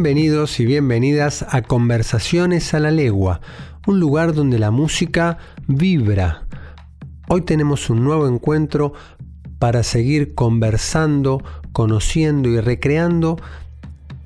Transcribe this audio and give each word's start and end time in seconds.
Bienvenidos 0.00 0.60
y 0.60 0.64
bienvenidas 0.64 1.44
a 1.50 1.62
Conversaciones 1.62 2.72
a 2.72 2.78
la 2.78 2.92
Legua, 2.92 3.40
un 3.84 3.98
lugar 3.98 4.32
donde 4.32 4.60
la 4.60 4.70
música 4.70 5.38
vibra. 5.66 6.46
Hoy 7.28 7.40
tenemos 7.40 7.90
un 7.90 8.04
nuevo 8.04 8.28
encuentro 8.28 8.92
para 9.58 9.82
seguir 9.82 10.36
conversando, 10.36 11.42
conociendo 11.72 12.48
y 12.48 12.60
recreando 12.60 13.38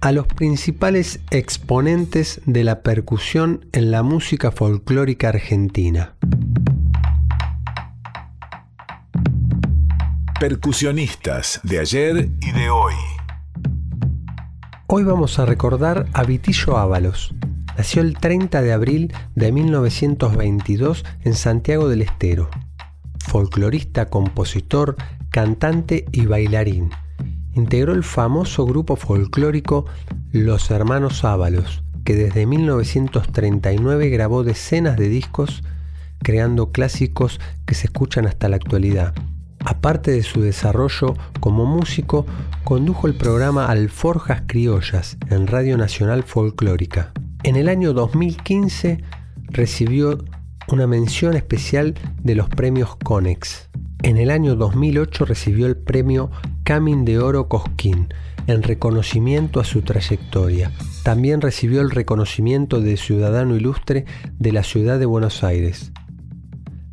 a 0.03 0.13
los 0.13 0.27
principales 0.27 1.21
exponentes 1.31 2.43
de 2.45 2.65
la 2.65 2.83
percusión 2.83 3.65
en 3.73 3.91
la 3.91 4.03
música 4.03 4.51
folclórica 4.51 5.31
argentina. 5.31 6.17
Percusionistas 10.39 11.61
de 11.63 11.79
ayer 11.79 12.29
y 12.43 12.53
de 12.53 12.69
hoy. 12.69 13.22
Hoy 14.95 15.05
vamos 15.05 15.39
a 15.39 15.47
recordar 15.47 16.07
a 16.13 16.23
Vitillo 16.23 16.77
Ábalos. 16.77 17.33
Nació 17.79 18.03
el 18.03 18.19
30 18.19 18.61
de 18.61 18.75
abril 18.75 19.11
de 19.35 19.51
1922 19.51 21.07
en 21.23 21.33
Santiago 21.33 21.89
del 21.89 22.03
Estero. 22.03 22.51
Folclorista, 23.19 24.11
compositor, 24.11 24.97
cantante 25.31 26.05
y 26.13 26.27
bailarín. 26.27 26.91
Integró 27.55 27.95
el 27.95 28.05
famoso 28.05 28.67
grupo 28.67 28.97
folclórico 28.97 29.87
Los 30.31 30.71
Hermanos 30.71 31.25
Ábalos, 31.25 31.83
que 32.05 32.15
desde 32.15 32.45
1939 32.45 34.11
grabó 34.11 34.45
decenas 34.45 34.99
de 34.99 35.09
discos 35.09 35.63
creando 36.19 36.71
clásicos 36.71 37.41
que 37.65 37.75
se 37.75 37.87
escuchan 37.87 38.27
hasta 38.27 38.51
la 38.51 38.57
actualidad. 38.57 39.15
Aparte 39.65 40.11
de 40.11 40.23
su 40.23 40.41
desarrollo 40.41 41.15
como 41.41 41.67
músico, 41.67 42.27
condujo 42.65 43.07
el 43.07 43.15
programa 43.15 43.67
Alforjas 43.67 44.43
Criollas 44.47 45.17
en 45.31 45.47
Radio 45.47 45.77
Nacional 45.77 46.25
Folclórica. 46.25 47.13
En 47.45 47.57
el 47.57 47.69
año 47.69 47.93
2015 47.93 49.03
recibió 49.49 50.25
una 50.69 50.87
mención 50.87 51.35
especial 51.35 51.95
de 52.23 52.35
los 52.35 52.49
premios 52.49 52.97
Conex. 52.97 53.69
En 54.03 54.17
el 54.17 54.31
año 54.31 54.57
2008 54.57 55.25
recibió 55.27 55.67
el 55.67 55.77
premio 55.77 56.31
Camin 56.65 57.05
de 57.05 57.19
Oro 57.19 57.49
Cosquín 57.49 58.13
en 58.49 58.63
reconocimiento 58.63 59.61
a 59.61 59.65
su 59.65 59.83
trayectoria. 59.83 60.73
También 61.05 61.41
recibió 61.41 61.81
el 61.83 61.91
reconocimiento 61.91 62.81
de 62.81 62.97
Ciudadano 62.97 63.57
Ilustre 63.57 64.07
de 64.39 64.53
la 64.53 64.65
Ciudad 64.65 64.99
de 64.99 65.07
Buenos 65.07 65.45
Aires 65.45 65.92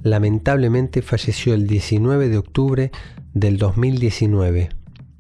lamentablemente 0.02 1.02
falleció 1.02 1.54
el 1.54 1.68
19 1.68 2.30
de 2.30 2.38
octubre 2.38 2.92
del 3.34 3.58
2019. 3.58 4.70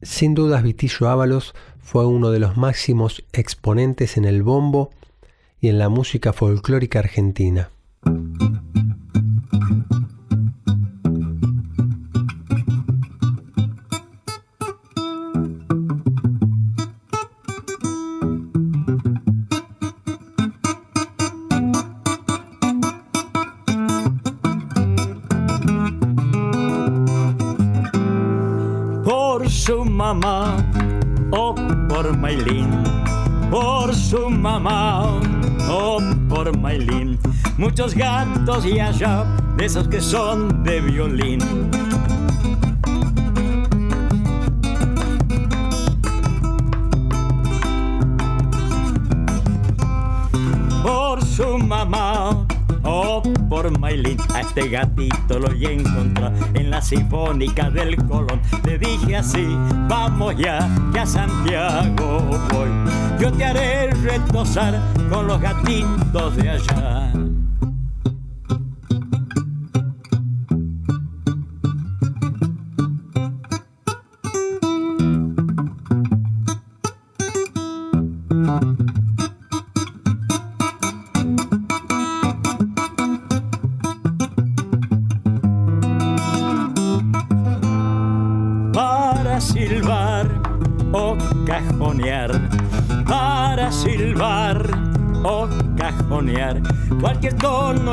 Sin 0.01 0.33
dudas 0.33 0.63
Vitillo 0.63 1.09
Ábalos 1.09 1.53
fue 1.79 2.05
uno 2.05 2.31
de 2.31 2.39
los 2.39 2.57
máximos 2.57 3.23
exponentes 3.33 4.17
en 4.17 4.25
el 4.25 4.43
bombo 4.43 4.91
y 5.59 5.69
en 5.69 5.79
la 5.79 5.89
música 5.89 6.33
folclórica 6.33 6.99
argentina. 6.99 7.69
Muchos 37.59 37.93
gatos 37.93 38.65
y 38.65 38.79
allá, 38.79 39.25
de 39.57 39.65
esos 39.65 39.89
que 39.89 39.99
son 39.99 40.63
de 40.63 40.79
violín. 40.79 41.39
Por 50.81 51.21
su 51.25 51.57
mamá 51.57 52.47
Oh, 52.83 53.21
por 53.49 53.77
Maylin, 53.77 54.17
a 54.33 54.39
este 54.39 54.69
gatito 54.69 55.37
lo 55.37 55.49
voy 55.49 55.65
a 55.65 55.71
encontrar 55.71 56.31
en 56.53 56.71
la 56.71 56.81
sinfónica 56.81 57.69
del 57.69 57.97
Colón. 58.07 58.41
Le 58.63 58.77
dije 58.77 59.17
así, 59.17 59.45
vamos 59.89 60.37
ya, 60.37 60.69
ya 60.93 61.05
Santiago 61.05 62.21
voy. 62.53 62.69
Yo 63.19 63.31
te 63.33 63.43
haré 63.43 63.91
retosar 63.91 64.81
con 65.09 65.27
los 65.27 65.41
gatitos 65.41 66.37
de 66.37 66.49
allá. 66.49 66.98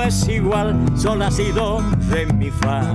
Es 0.06 0.28
igual, 0.28 0.76
sol, 0.96 1.20
ha 1.22 1.30
sido 1.30 1.82
de 2.10 2.26
mi 2.26 2.50
fa. 2.50 2.94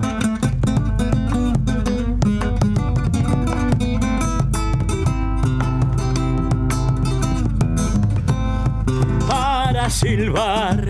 Para 9.27 9.89
silbar 9.89 10.87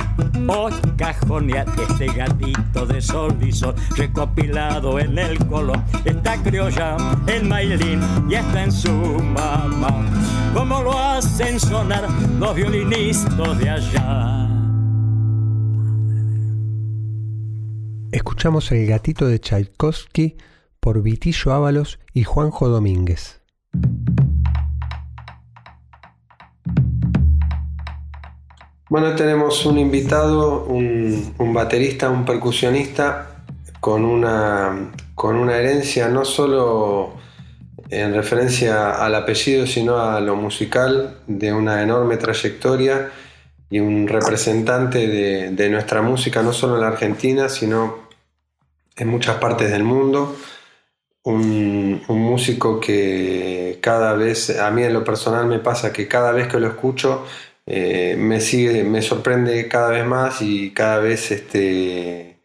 o 0.47 0.69
cajonear 0.95 1.65
este 1.89 2.07
gatito 2.07 2.85
de 2.85 3.01
sol 3.01 3.35
y 3.41 3.51
sol 3.51 3.73
recopilado 3.95 4.99
en 4.99 5.17
el 5.17 5.43
color 5.47 5.79
está 6.05 6.37
criolla 6.43 6.97
el 7.25 7.45
mailín 7.45 8.01
y 8.29 8.35
está 8.35 8.63
en 8.63 8.71
su 8.71 8.91
mamá. 8.91 10.05
Como 10.53 10.83
lo 10.83 10.99
hacen 10.99 11.59
sonar 11.59 12.07
los 12.39 12.55
violinistas 12.55 13.57
de 13.57 13.69
allá 13.69 14.40
Escuchamos 18.41 18.71
El 18.71 18.87
gatito 18.87 19.27
de 19.27 19.37
Tchaikovsky 19.37 20.35
por 20.79 21.03
Vitillo 21.03 21.53
Ábalos 21.53 21.99
y 22.11 22.23
Juanjo 22.23 22.69
Domínguez. 22.69 23.39
Bueno, 28.89 29.13
tenemos 29.15 29.63
un 29.67 29.77
invitado, 29.77 30.63
un, 30.63 31.53
baterista, 31.53 32.09
un 32.09 32.25
percusionista 32.25 33.43
con 33.79 34.03
una, 34.03 34.91
con 35.13 35.35
una 35.35 35.57
herencia 35.57 36.07
no 36.07 36.25
solo 36.25 37.13
en 37.91 38.11
referencia 38.11 39.05
al 39.05 39.13
apellido, 39.13 39.67
sino 39.67 39.99
a 39.99 40.19
lo 40.19 40.35
musical, 40.35 41.19
de 41.27 41.53
una 41.53 41.83
enorme 41.83 42.17
trayectoria 42.17 43.11
y 43.69 43.79
un 43.79 44.07
representante 44.07 45.07
de, 45.07 45.69
nuestra 45.69 46.01
música, 46.01 46.41
no 46.41 46.53
solo 46.53 46.77
en 46.77 46.81
la 46.81 46.87
Argentina, 46.87 47.47
sino 47.47 48.09
en 48.95 49.07
muchas 49.07 49.37
partes 49.37 49.71
del 49.71 49.83
mundo. 49.83 50.35
Un, 51.23 52.01
músico 52.07 52.79
que 52.79 53.79
cada 53.81 54.13
vez, 54.13 54.57
a 54.59 54.71
mí 54.71 54.83
en 54.83 54.93
lo 54.93 55.03
personal 55.03 55.45
me 55.45 55.59
pasa 55.59 55.93
que 55.93 56.07
cada 56.07 56.31
vez 56.31 56.47
que 56.47 56.59
lo 56.59 56.67
escucho 56.67 57.25
eh, 57.65 58.15
me 58.17 58.41
sigue, 58.41 58.83
me 58.83 59.01
sorprende 59.01 59.67
cada 59.67 59.89
vez 59.89 60.05
más 60.05 60.41
y 60.41 60.71
cada 60.71 60.99
vez 60.99 61.31
este, 61.31 62.39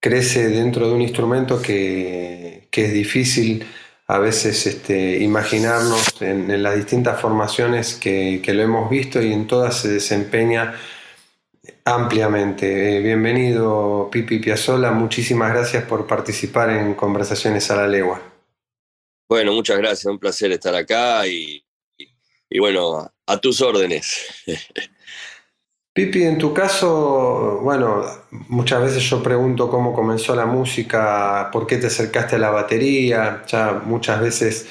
crece 0.00 0.48
dentro 0.48 0.88
de 0.88 0.94
un 0.94 1.02
instrumento 1.02 1.60
que, 1.60 2.68
que 2.70 2.86
es 2.86 2.92
difícil 2.92 3.66
a 4.08 4.18
veces 4.18 4.66
este, 4.66 5.18
imaginarnos 5.18 6.20
en, 6.22 6.62
las 6.62 6.76
distintas 6.76 7.20
formaciones 7.20 7.94
que, 7.94 8.40
lo 8.46 8.62
hemos 8.62 8.88
visto 8.88 9.20
y 9.20 9.32
en 9.32 9.46
todas 9.46 9.80
se 9.80 9.88
desempeña 9.88 10.74
ampliamente. 11.86 12.98
Eh, 12.98 13.00
bienvenido 13.00 14.10
Pipi 14.12 14.40
Piazzola, 14.40 14.90
muchísimas 14.90 15.52
gracias 15.52 15.84
por 15.84 16.06
participar 16.06 16.68
en 16.68 16.94
Conversaciones 16.94 17.70
a 17.70 17.76
la 17.76 17.88
Legua. 17.88 18.20
Bueno, 19.28 19.52
muchas 19.52 19.78
gracias, 19.78 20.04
un 20.04 20.18
placer 20.18 20.52
estar 20.52 20.74
acá 20.74 21.26
y, 21.26 21.64
y 22.50 22.58
bueno, 22.58 23.10
a 23.26 23.38
tus 23.38 23.62
órdenes. 23.62 24.26
Pipi, 25.96 26.24
en 26.24 26.36
tu 26.36 26.52
caso, 26.52 27.60
bueno, 27.62 28.04
muchas 28.48 28.82
veces 28.82 29.02
yo 29.08 29.22
pregunto 29.22 29.70
cómo 29.70 29.94
comenzó 29.94 30.36
la 30.36 30.44
música, 30.44 31.48
por 31.50 31.66
qué 31.66 31.78
te 31.78 31.86
acercaste 31.86 32.36
a 32.36 32.38
la 32.38 32.50
batería, 32.50 33.44
ya 33.46 33.80
muchas 33.82 34.20
veces 34.20 34.68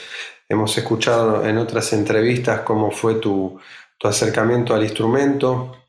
hemos 0.47 0.77
escuchado 0.77 1.43
en 1.43 1.57
otras 1.57 1.93
entrevistas 1.93 2.61
cómo 2.61 2.91
fue 2.91 3.15
tu, 3.15 3.59
acercamiento 4.03 4.75
al 4.75 4.83
instrumento. 4.83 5.84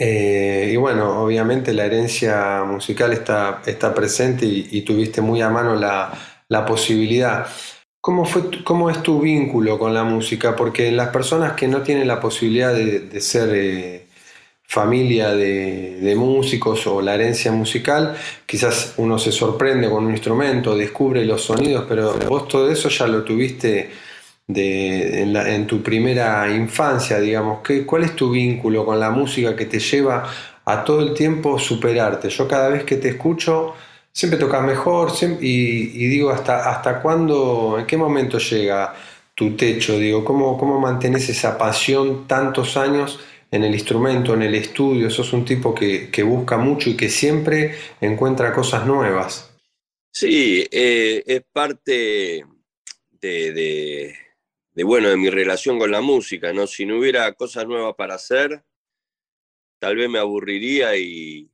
Eh, 0.00 0.70
y 0.72 0.76
bueno, 0.76 1.22
obviamente 1.24 1.72
la 1.74 1.84
herencia 1.86 2.62
musical 2.64 3.12
está, 3.12 3.62
está 3.66 3.92
presente 3.92 4.46
y, 4.46 4.82
tuviste 4.82 5.20
muy 5.20 5.42
a 5.42 5.50
mano 5.50 5.74
la, 5.74 6.64
posibilidad. 6.66 7.46
¿Cómo, 8.00 8.24
fue, 8.24 8.62
¿Cómo 8.64 8.90
es 8.90 9.02
tu 9.02 9.20
vínculo 9.20 9.78
con 9.78 9.92
la 9.92 10.04
música? 10.04 10.54
Porque 10.54 10.92
las 10.92 11.08
personas 11.08 11.54
que 11.54 11.66
no 11.66 11.82
tienen 11.82 12.06
la 12.08 12.20
posibilidad 12.20 12.72
de, 12.74 13.20
ser... 13.20 13.50
Eh, 13.52 14.04
familia 14.70 15.30
de, 15.30 16.14
músicos 16.14 16.86
o 16.86 17.00
la 17.00 17.14
herencia 17.14 17.50
musical, 17.50 18.14
quizás 18.44 18.94
uno 18.98 19.18
se 19.18 19.32
sorprende 19.32 19.88
con 19.88 20.04
un 20.04 20.12
instrumento, 20.12 20.76
descubre 20.76 21.24
los 21.24 21.42
sonidos, 21.42 21.86
pero 21.88 22.12
vos 22.28 22.46
todo 22.48 22.70
eso 22.70 22.90
ya 22.90 23.06
lo 23.06 23.24
tuviste 23.24 23.90
de, 24.48 25.22
en, 25.22 25.66
tu 25.66 25.82
primera 25.82 26.50
infancia, 26.50 27.20
digamos. 27.20 27.60
¿Qué, 27.62 27.86
¿Cuál 27.86 28.04
es 28.04 28.16
tu 28.16 28.30
vínculo 28.30 28.84
con 28.84 28.98
la 28.98 29.10
música 29.10 29.54
que 29.54 29.66
te 29.66 29.78
lleva 29.78 30.28
a 30.64 30.84
todo 30.84 31.00
el 31.00 31.14
tiempo 31.14 31.58
superarte? 31.58 32.28
Yo 32.30 32.48
cada 32.48 32.68
vez 32.70 32.84
que 32.84 32.96
te 32.96 33.10
escucho 33.10 33.74
siempre 34.10 34.38
tocas 34.38 34.64
mejor 34.64 35.12
y, 35.40 36.06
digo, 36.08 36.30
¿hasta, 36.30 36.70
¿hasta 36.70 37.00
cuándo, 37.00 37.76
en 37.78 37.86
qué 37.86 37.96
momento 37.96 38.38
llega 38.38 38.94
tu 39.34 39.54
techo? 39.54 39.98
Digo, 39.98 40.24
¿cómo, 40.24 40.58
cómo 40.58 40.80
mantenés 40.80 41.28
esa 41.28 41.56
pasión 41.56 42.26
tantos 42.26 42.76
años? 42.76 43.20
en 43.50 43.64
el 43.64 43.74
instrumento, 43.74 44.34
en 44.34 44.42
el 44.42 44.54
estudio, 44.54 45.10
sos 45.10 45.32
un 45.32 45.44
tipo 45.44 45.74
que, 45.74 46.22
busca 46.22 46.58
mucho 46.58 46.90
y 46.90 46.96
que 46.96 47.08
siempre 47.08 47.74
encuentra 48.00 48.52
cosas 48.52 48.86
nuevas. 48.86 49.50
Sí, 50.12 50.66
eh, 50.70 51.22
es 51.26 51.42
parte 51.52 52.44
de, 53.20 54.16
bueno, 54.84 55.08
de 55.08 55.16
mi 55.16 55.30
relación 55.30 55.78
con 55.78 55.90
la 55.90 56.00
música, 56.00 56.52
¿no? 56.52 56.66
Si 56.66 56.86
no 56.86 56.98
hubiera 56.98 57.32
cosas 57.32 57.66
nuevas 57.66 57.94
para 57.96 58.14
hacer, 58.14 58.62
tal 59.78 59.96
vez 59.96 60.08
me 60.08 60.18
aburriría 60.18 60.96
y, 60.96 61.50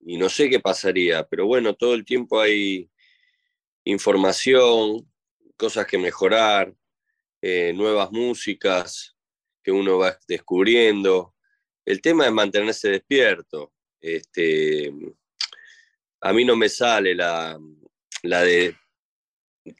no 0.00 0.28
sé 0.28 0.48
qué 0.48 0.60
pasaría, 0.60 1.26
pero 1.26 1.46
bueno, 1.46 1.74
todo 1.74 1.94
el 1.94 2.04
tiempo 2.04 2.40
hay 2.40 2.88
información, 3.84 5.10
cosas 5.56 5.86
que 5.86 5.98
mejorar, 5.98 6.74
eh, 7.42 7.72
nuevas 7.74 8.10
músicas 8.12 9.16
que 9.62 9.72
uno 9.72 9.98
va 9.98 10.18
descubriendo. 10.28 11.34
El 11.84 12.00
tema 12.00 12.26
es 12.26 12.32
mantenerse 12.32 12.88
despierto. 12.90 13.72
Este, 14.00 14.92
a 16.20 16.32
mí 16.32 16.44
no 16.44 16.56
me 16.56 16.68
sale 16.68 17.14
la, 17.14 17.58
la 18.22 18.42
de 18.42 18.76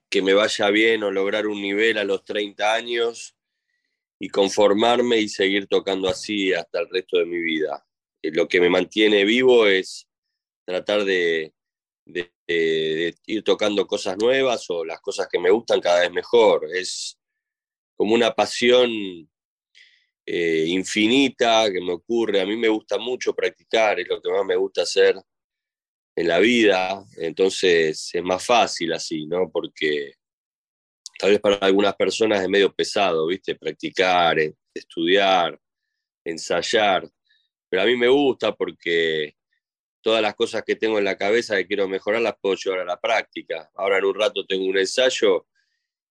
que 0.09 0.23
me 0.23 0.35
vaya 0.35 0.71
bien 0.71 1.03
o 1.03 1.11
lograr 1.11 1.47
un 1.47 1.61
nivel 1.61 1.99
a 1.99 2.05
los 2.05 2.25
30 2.25 2.75
años 2.75 3.37
y 4.19 4.29
conformarme 4.29 5.19
y 5.19 5.29
seguir 5.29 5.67
tocando 5.67 6.09
así 6.09 6.53
hasta 6.53 6.81
el 6.81 6.89
resto 6.89 7.19
de 7.19 7.27
mi 7.27 7.39
vida. 7.39 7.87
Eh, 8.23 8.31
lo 8.33 8.49
que 8.49 8.61
me 8.61 8.71
mantiene 8.71 9.25
vivo 9.25 9.67
es 9.67 10.09
tratar 10.65 11.05
de, 11.05 11.53
ir 12.07 13.43
tocando 13.45 13.87
cosas 13.87 14.17
nuevas 14.19 14.69
o 14.71 14.85
las 14.85 15.01
cosas 15.01 15.29
que 15.31 15.39
me 15.39 15.51
gustan 15.51 15.81
cada 15.81 16.01
vez 16.01 16.11
mejor. 16.11 16.69
Es 16.75 17.19
como 17.97 18.15
una 18.15 18.33
pasión 18.33 18.91
eh, 20.25 20.65
infinita 20.69 21.71
que 21.71 21.81
me 21.81 21.93
ocurre. 21.93 22.41
A 22.41 22.47
mí 22.47 22.57
me 22.57 22.69
gusta 22.69 22.99
mucho 22.99 23.35
practicar, 23.35 24.01
es 24.01 24.09
lo 24.09 24.21
que 24.21 24.31
más 24.31 24.45
me 24.45 24.57
gusta 24.57 24.83
hacer 24.83 25.17
en 26.17 26.29
la 26.29 26.39
vida, 26.39 27.05
entonces 27.19 28.11
es 28.13 28.23
más 28.23 28.45
fácil 28.45 28.93
así, 28.93 29.27
¿no? 29.27 29.51
Porque 29.51 30.15
tal 31.19 31.31
vez 31.31 31.41
para 31.41 31.57
algunas 31.57 31.95
personas 31.95 32.43
es 32.43 32.49
medio 32.49 32.73
pesado, 32.75 33.27
¿viste? 33.27 33.55
Practicar, 33.55 34.39
eh, 34.39 34.55
estudiar, 34.75 35.59
ensayar, 36.25 37.09
pero 37.69 37.83
a 37.83 37.87
mí 37.87 37.97
me 37.97 38.09
gusta 38.09 38.55
porque 38.55 39.37
todas 40.01 40.23
las 40.23 40.35
cosas 40.35 40.63
que 40.65 40.77
tengo 40.77 40.99
en 40.99 41.05
la 41.05 41.17
cabeza 41.17 41.57
que 41.57 41.67
quiero 41.67 41.89
mejorar 41.89 42.23
las 42.23 42.37
puedo 42.41 42.57
llevar 42.57 42.81
a 42.81 42.85
la 42.85 43.01
práctica. 43.01 43.71
Ahora 43.75 43.99
en 43.99 44.07
un 44.07 44.15
rato 44.15 44.47
tengo 44.47 44.65
un 44.67 44.79
ensayo 44.79 45.47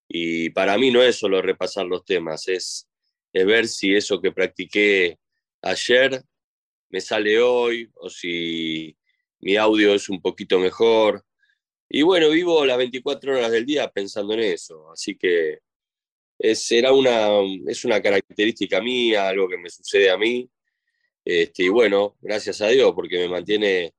y 0.08 0.50
para 0.52 0.78
mí 0.78 0.92
no 0.92 1.02
es 1.02 1.16
solo 1.18 1.42
repasar 1.42 1.86
los 1.86 2.06
temas, 2.06 2.48
es 2.48 2.88
es 3.36 3.46
ver 3.46 3.68
si 3.68 3.94
eso 3.94 4.22
que 4.22 4.32
practiqué 4.32 5.20
ayer 5.62 6.24
me 6.90 7.02
sale 7.02 7.42
hoy 7.42 7.92
o 7.96 8.10
si 8.10 8.98
mi 9.42 9.56
audio 9.56 9.94
es 9.94 10.10
un 10.10 10.22
poquito 10.22 10.60
mejor. 10.60 11.24
Y 11.90 12.02
bueno, 12.02 12.30
vivo 12.30 12.66
las 12.66 12.78
24 12.78 13.38
horas 13.38 13.52
del 13.52 13.66
día 13.66 13.90
pensando 13.92 14.34
en 14.34 14.42
eso, 14.42 14.92
así 14.92 15.16
que 15.16 15.60
es, 16.40 16.72
una, 16.92 17.30
es 17.68 17.86
una 17.86 18.02
característica 18.02 18.82
mía, 18.82 19.30
algo 19.30 19.48
que 19.48 19.58
me 19.58 19.70
sucede 19.70 20.10
a 20.10 20.18
mí. 20.18 20.50
Este, 21.24 21.64
y 21.64 21.70
bueno, 21.70 22.18
gracias 22.22 22.62
a 22.62 22.68
Dios, 22.68 22.94
porque 22.94 23.18
me 23.20 23.30
mantiene 23.30 23.94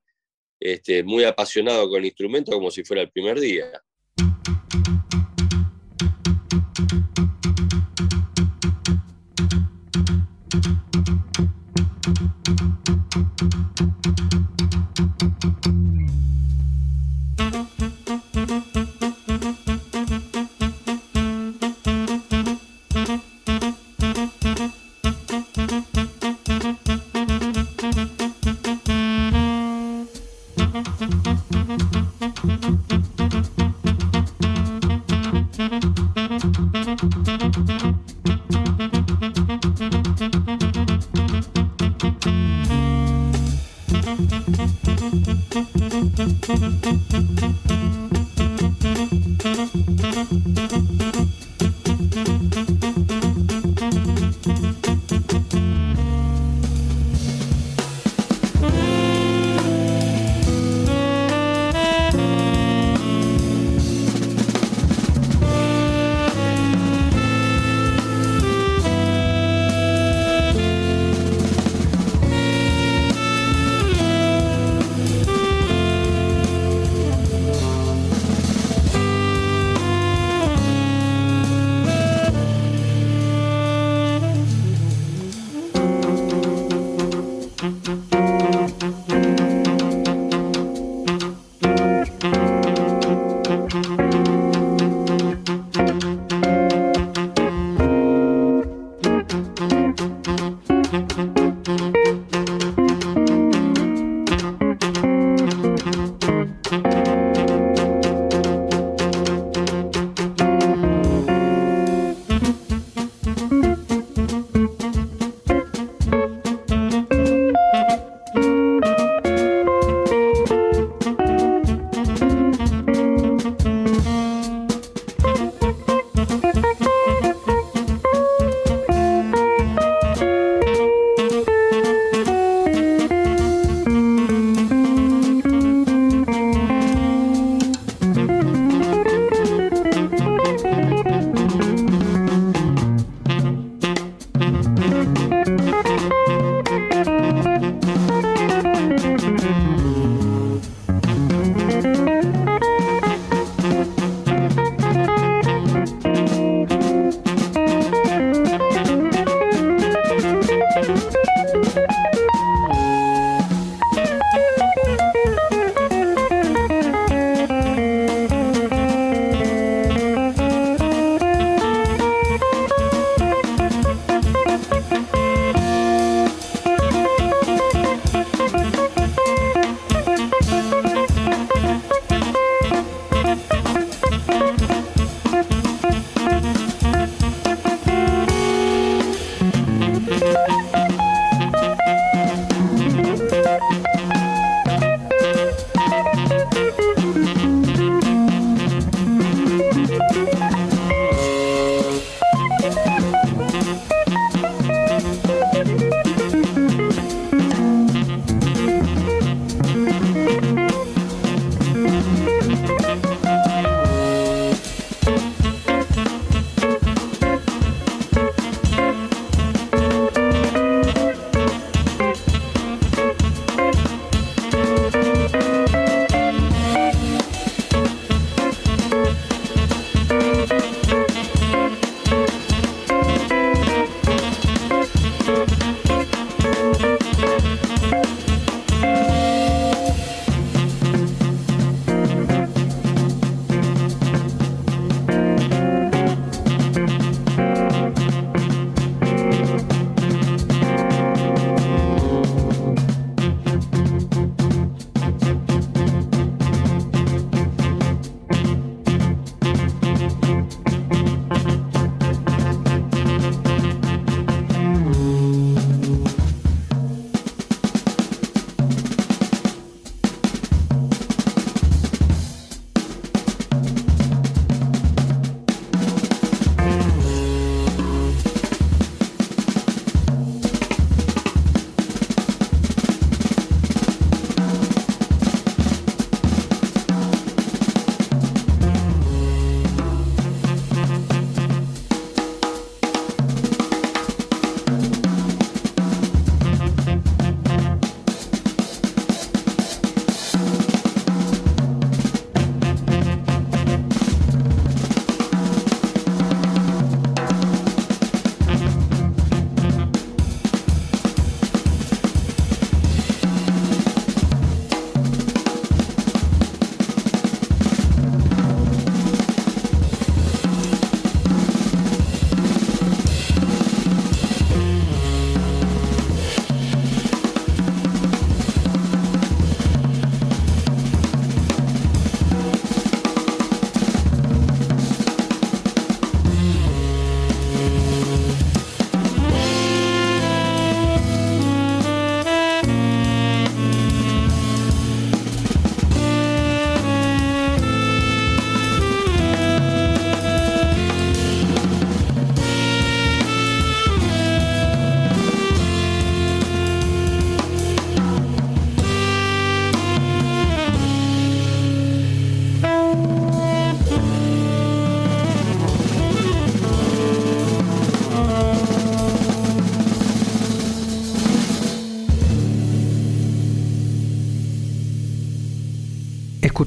este, 0.60 1.02
muy 1.02 1.24
apasionado 1.24 1.88
con 1.88 2.00
el 2.00 2.06
instrumento 2.06 2.52
como 2.52 2.70
si 2.70 2.84
fuera 2.84 3.02
el 3.02 3.10
primer 3.10 3.40
día. 3.40 3.82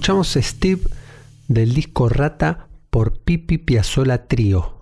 Escuchamos 0.10 0.40
Steve 0.42 0.82
del 1.48 1.76
disco 1.76 2.10
Rata 2.10 2.68
por 2.90 3.20
Pipi 3.20 3.60
Piazzola 3.60 4.26
Trío. 4.26 4.74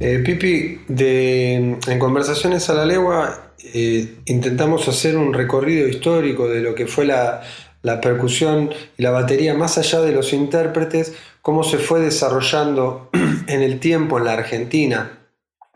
Eh, 0.00 0.18
Pipi, 0.26 0.80
en 0.88 1.98
Conversaciones 2.00 2.68
a 2.70 2.74
la 2.74 2.84
Legua 2.84 3.52
eh, 3.72 4.16
intentamos 4.24 4.88
hacer 4.88 5.16
un 5.16 5.32
recorrido 5.32 5.86
histórico 5.86 6.48
de 6.48 6.60
lo 6.60 6.74
que 6.74 6.88
fue 6.88 7.04
la, 7.04 7.42
la 7.82 8.00
percusión 8.00 8.70
y 8.96 9.02
la 9.04 9.12
batería 9.12 9.54
más 9.54 9.78
allá 9.78 10.00
de 10.00 10.10
los 10.10 10.32
intérpretes, 10.32 11.14
cómo 11.40 11.62
se 11.62 11.78
fue 11.78 12.00
desarrollando 12.00 13.10
en 13.46 13.62
el 13.62 13.78
tiempo 13.78 14.18
en 14.18 14.24
la 14.24 14.32
Argentina. 14.32 15.20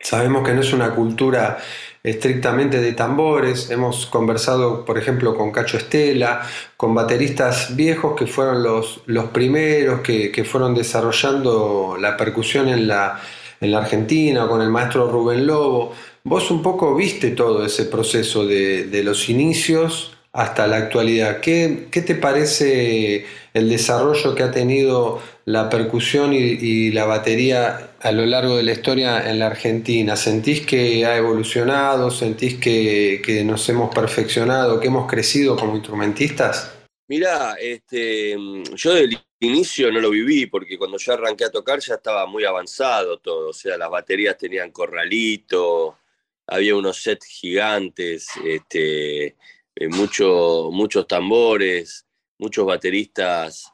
Sabemos 0.00 0.44
que 0.44 0.54
no 0.54 0.62
es 0.62 0.72
una 0.72 0.90
cultura 0.96 1.58
estrictamente 2.02 2.80
de 2.80 2.92
tambores. 2.92 3.70
Hemos 3.70 4.06
conversado, 4.06 4.84
por 4.84 4.98
ejemplo, 4.98 5.36
con 5.36 5.52
Cacho 5.52 5.76
Estela, 5.76 6.42
con 6.76 6.94
bateristas 6.94 7.76
viejos 7.76 8.16
que 8.16 8.26
fueron 8.26 8.62
los, 8.62 9.02
los 9.06 9.26
primeros 9.26 10.00
que, 10.00 10.44
fueron 10.44 10.74
desarrollando 10.74 11.96
la 12.00 12.16
percusión 12.16 12.68
en 12.68 12.88
la, 12.88 13.20
en 13.60 13.70
la 13.70 13.78
Argentina, 13.78 14.48
con 14.48 14.60
el 14.62 14.70
maestro 14.70 15.10
Rubén 15.10 15.46
Lobo. 15.46 15.92
Vos 16.24 16.50
un 16.50 16.62
poco 16.62 16.94
viste 16.94 17.30
todo 17.30 17.64
ese 17.64 17.84
proceso 17.84 18.46
de, 18.46 18.84
de 18.84 19.04
los 19.04 19.28
inicios 19.28 20.12
hasta 20.32 20.66
la 20.66 20.78
actualidad. 20.78 21.40
¿Qué, 21.40 21.88
te 21.90 22.14
parece 22.14 23.26
el 23.52 23.68
desarrollo 23.68 24.34
que 24.34 24.42
ha 24.42 24.50
tenido 24.50 25.22
la 25.44 25.68
percusión 25.68 26.32
y, 26.32 26.90
la 26.90 27.04
batería 27.04 27.90
a 28.00 28.12
lo 28.12 28.24
largo 28.24 28.56
de 28.56 28.62
la 28.62 28.72
historia 28.72 29.28
en 29.30 29.38
la 29.38 29.46
Argentina? 29.46 30.16
¿Sentís 30.16 30.64
que 30.66 31.04
ha 31.04 31.16
evolucionado? 31.16 32.10
¿Sentís 32.10 32.58
que, 32.58 33.42
nos 33.44 33.68
hemos 33.68 33.94
perfeccionado, 33.94 34.80
que 34.80 34.86
hemos 34.86 35.10
crecido 35.10 35.56
como 35.56 35.76
instrumentistas? 35.76 36.78
Mirá, 37.08 37.56
este, 37.60 38.34
yo 38.74 38.94
del 38.94 39.18
inicio 39.40 39.92
no 39.92 40.00
lo 40.00 40.10
viví 40.10 40.46
porque 40.46 40.78
cuando 40.78 40.96
yo 40.96 41.12
arranqué 41.12 41.44
a 41.44 41.50
tocar 41.50 41.78
ya 41.80 41.94
estaba 41.94 42.24
muy 42.26 42.44
avanzado 42.44 43.18
todo, 43.18 43.50
o 43.50 43.52
sea, 43.52 43.76
las 43.76 43.90
baterías 43.90 44.38
tenían 44.38 44.70
corralito, 44.70 45.98
había 46.46 46.74
unos 46.74 47.02
sets 47.02 47.26
gigantes, 47.26 48.28
este, 48.46 49.36
eh, 49.84 49.88
muchos 49.88 51.06
tambores, 51.06 52.06
muchos 52.38 52.66
bateristas 52.66 53.72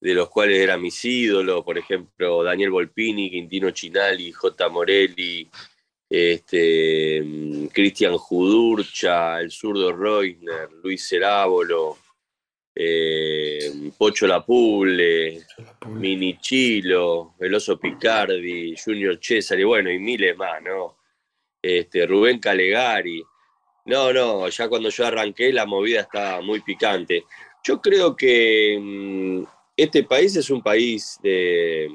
de 0.00 0.14
los 0.14 0.30
cuales 0.30 0.58
eran 0.58 0.80
mis 0.80 1.04
ídolos, 1.04 1.62
por 1.62 1.76
ejemplo, 1.76 2.42
Daniel 2.42 2.70
Volpini, 2.70 3.30
Quintino 3.30 3.70
Chinali, 3.70 4.32
J. 4.32 4.68
Morelli, 4.70 5.50
este, 6.08 7.22
Cristian 7.72 8.16
Judurcha, 8.16 9.40
el 9.40 9.50
zurdo 9.50 9.92
Reusner, 9.92 10.70
Luis 10.82 11.06
Cerábolo, 11.06 11.98
eh, 12.74 13.90
Pocho 13.98 14.26
Lapuble, 14.26 15.44
Mini 15.88 16.38
Chilo, 16.38 17.34
El 17.38 17.54
Oso 17.54 17.78
Picardi, 17.78 18.74
Junior 18.82 19.18
César 19.20 19.60
y 19.60 19.64
bueno, 19.64 19.90
y 19.90 19.98
miles 19.98 20.36
más, 20.36 20.62
¿no? 20.62 20.96
Este, 21.60 22.06
Rubén 22.06 22.38
Calegari. 22.38 23.22
No, 23.84 24.12
no, 24.12 24.48
ya 24.48 24.68
cuando 24.68 24.90
yo 24.90 25.06
arranqué 25.06 25.52
la 25.52 25.66
movida 25.66 26.00
estaba 26.02 26.40
muy 26.42 26.60
picante. 26.60 27.24
Yo 27.64 27.80
creo 27.80 28.14
que 28.14 28.78
mm, 28.80 29.44
este 29.76 30.04
país 30.04 30.36
es 30.36 30.50
un 30.50 30.62
país 30.62 31.18
de, 31.22 31.88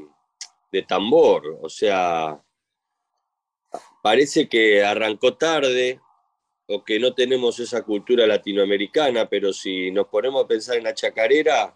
tambor, 0.88 1.58
o 1.62 1.70
sea, 1.70 2.38
parece 4.04 4.50
que 4.50 4.84
arrancó 4.84 5.38
tarde 5.38 6.02
o 6.68 6.84
que 6.84 7.00
no 7.00 7.14
tenemos 7.14 7.60
esa 7.60 7.82
cultura 7.84 8.28
latinoamericana, 8.28 9.30
pero 9.30 9.54
si 9.54 9.90
nos 9.92 10.08
ponemos 10.08 10.44
a 10.44 10.48
pensar 10.48 10.76
en 10.78 10.84
la 10.84 10.94
chacarera, 10.94 11.74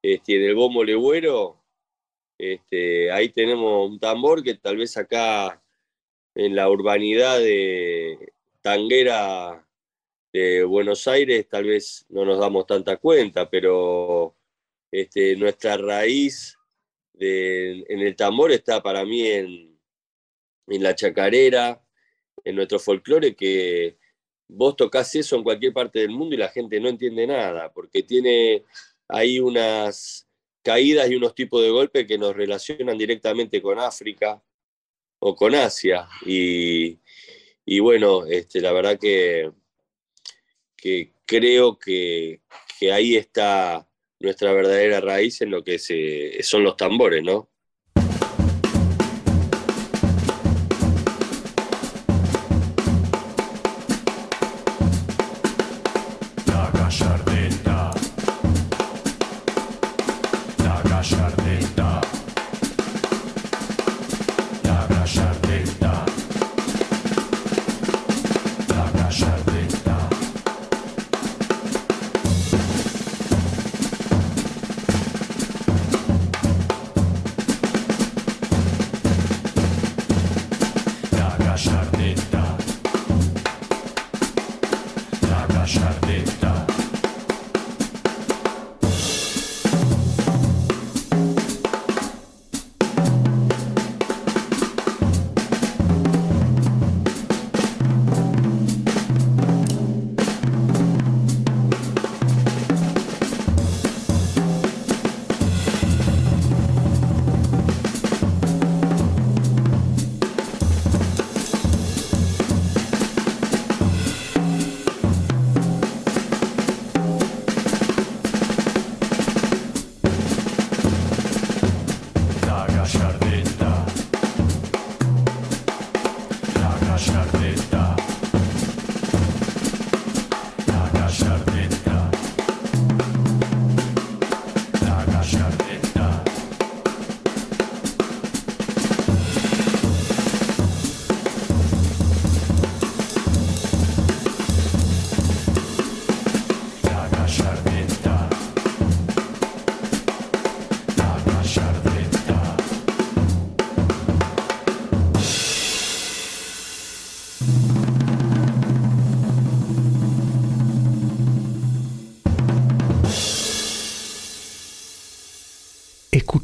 este, 0.00 0.36
en 0.36 0.50
el 0.50 0.54
bombo 0.54 0.84
este, 2.38 3.10
ahí 3.10 3.28
tenemos 3.30 3.88
un 3.90 3.98
tambor 3.98 4.42
que 4.42 4.54
tal 4.54 4.76
vez 4.76 4.96
acá 4.96 5.60
en 6.34 6.54
la 6.56 6.68
urbanidad 6.68 7.38
de, 7.38 8.31
tanguera 8.62 9.66
de 10.32 10.64
Buenos 10.64 11.06
Aires 11.08 11.46
tal 11.48 11.64
vez 11.64 12.06
no 12.08 12.24
nos 12.24 12.38
damos 12.38 12.66
tanta 12.66 12.96
cuenta, 12.96 13.50
pero 13.50 14.34
este, 14.90 15.36
nuestra 15.36 15.76
raíz 15.76 16.56
en 17.18 18.00
el 18.00 18.16
tambor 18.16 18.50
está 18.50 18.82
para 18.82 19.04
mí 19.04 19.26
en, 19.26 19.78
en 20.66 20.82
la 20.82 20.94
chacarera, 20.94 21.84
en 22.44 22.56
nuestro 22.56 22.78
folclore, 22.78 23.36
que 23.36 23.98
vos 24.48 24.76
tocas 24.76 25.14
eso 25.14 25.36
en 25.36 25.44
cualquier 25.44 25.72
parte 25.72 26.00
del 26.00 26.10
mundo 26.10 26.34
y 26.34 26.38
la 26.38 26.48
gente 26.48 26.80
no 26.80 26.88
entiende 26.88 27.26
nada, 27.26 27.72
porque 27.72 28.02
tiene 28.02 28.64
ahí 29.08 29.38
unas 29.38 30.26
caídas 30.62 31.10
y 31.10 31.16
unos 31.16 31.34
tipos 31.34 31.62
de 31.62 31.70
golpes 31.70 32.06
que 32.06 32.18
nos 32.18 32.34
relacionan 32.34 32.96
directamente 32.96 33.60
con 33.60 33.78
África 33.78 34.42
o 35.18 35.34
con 35.34 35.54
Asia. 35.54 36.08
Y, 36.24 36.98
y 37.64 37.80
bueno, 37.80 38.26
este, 38.26 38.60
la 38.60 38.72
verdad 38.72 38.98
que, 38.98 39.52
que 40.76 41.12
creo 41.26 41.78
que, 41.78 42.40
ahí 42.92 43.16
está 43.16 43.88
nuestra 44.18 44.52
verdadera 44.52 45.00
raíz 45.00 45.40
en 45.40 45.50
lo 45.50 45.62
que 45.62 45.78
son 45.78 46.64
los 46.64 46.76
tambores, 46.76 47.22
¿no? 47.22 47.51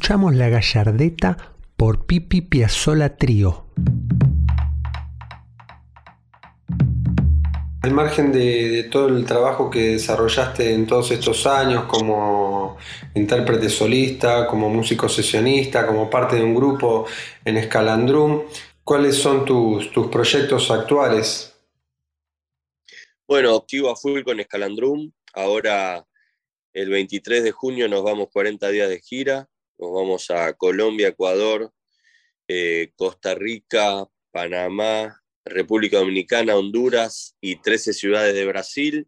Escuchamos 0.09 0.35
La 0.35 0.49
Gallardeta 0.49 1.37
por 1.77 2.07
Pipi 2.07 2.41
Piazzola 2.41 3.15
Trío. 3.15 3.67
al 7.83 7.91
margen 7.91 8.31
de, 8.31 8.87
todo 8.91 9.09
el 9.09 9.23
trabajo 9.23 9.69
que 9.69 9.91
desarrollaste 9.91 10.73
en 10.73 10.87
todos 10.87 11.11
estos 11.11 11.45
años 11.45 11.83
como 11.85 12.77
intérprete 13.13 13.69
solista, 13.69 14.47
como 14.47 14.67
músico 14.71 15.07
sesionista, 15.07 15.85
como 15.85 16.09
parte 16.09 16.37
de 16.37 16.43
un 16.43 16.55
grupo 16.55 17.05
en 17.45 17.57
Escalandrum, 17.57 18.45
¿cuáles 18.83 19.15
son 19.15 19.45
tus, 19.45 19.91
tus 19.91 20.07
proyectos 20.07 20.71
actuales? 20.71 21.55
Bueno, 23.27 23.55
activo 23.55 23.91
a 23.91 23.95
full 23.95 24.23
con 24.23 24.39
Escalandrum. 24.39 25.11
Ahora, 25.33 26.03
el 26.73 26.89
23 26.89 27.43
de 27.43 27.51
junio, 27.51 27.87
nos 27.87 28.01
vamos 28.01 28.29
40 28.33 28.69
días 28.69 28.89
de 28.89 29.01
gira. 29.01 29.48
Nos 29.79 29.93
vamos 29.93 30.29
a 30.29 30.51
Colombia, 30.57 31.07
Ecuador, 31.07 31.71
eh, 32.49 32.91
Costa 32.97 33.33
Rica, 33.33 34.05
Panamá, 34.29 35.23
República 35.45 35.99
Dominicana, 35.99 36.57
Honduras 36.57 37.37
y 37.39 37.55
13 37.55 37.93
ciudades 37.93 38.35
de 38.35 38.45
Brasil. 38.45 39.07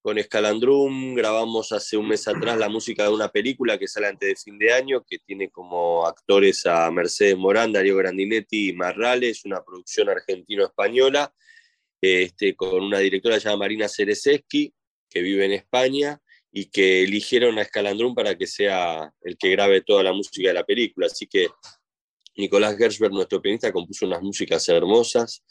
Con 0.00 0.16
Escalandrum 0.16 1.14
grabamos 1.14 1.70
hace 1.72 1.98
un 1.98 2.08
mes 2.08 2.26
atrás 2.26 2.56
la 2.56 2.70
música 2.70 3.02
de 3.02 3.10
una 3.10 3.28
película 3.28 3.76
que 3.76 3.86
sale 3.86 4.06
antes 4.06 4.26
de 4.26 4.36
fin 4.36 4.58
de 4.58 4.72
año, 4.72 5.04
que 5.06 5.18
tiene 5.18 5.50
como 5.50 6.06
actores 6.06 6.64
a 6.64 6.90
Mercedes 6.90 7.36
Morán, 7.36 7.70
Darío 7.70 7.96
Grandinetti 7.96 8.70
y 8.70 8.72
Marrales, 8.72 9.44
una 9.44 9.62
producción 9.62 10.08
argentino-española, 10.08 11.30
este, 12.00 12.56
con 12.56 12.82
una 12.84 13.00
directora 13.00 13.36
llamada 13.36 13.58
Marina 13.58 13.86
Cereseski, 13.86 14.72
que 15.10 15.20
vive 15.20 15.44
en 15.44 15.52
España, 15.52 16.22
y 16.56 16.66
que 16.66 17.02
eligieron 17.02 17.58
a 17.58 17.62
Escalandrum 17.62 18.14
para 18.14 18.38
que 18.38 18.46
sea 18.46 19.12
el 19.22 19.36
que 19.36 19.50
grabe 19.50 19.80
toda 19.80 20.04
la 20.04 20.12
música 20.12 20.48
de 20.48 20.54
la 20.54 20.64
película. 20.64 21.08
Así 21.08 21.26
que 21.26 21.48
Nicolás 22.36 22.78
Gershberg, 22.78 23.12
nuestro 23.12 23.42
pianista, 23.42 23.72
compuso 23.72 24.06
unas 24.06 24.22
músicas 24.22 24.68
hermosas. 24.68 25.42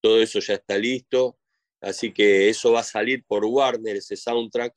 Todo 0.00 0.20
eso 0.20 0.40
ya 0.40 0.54
está 0.54 0.76
listo. 0.76 1.38
Así 1.80 2.12
que 2.12 2.48
eso 2.48 2.72
va 2.72 2.80
a 2.80 2.84
salir 2.84 3.22
por 3.28 3.44
Warner, 3.44 3.94
ese 3.94 4.16
soundtrack. 4.16 4.74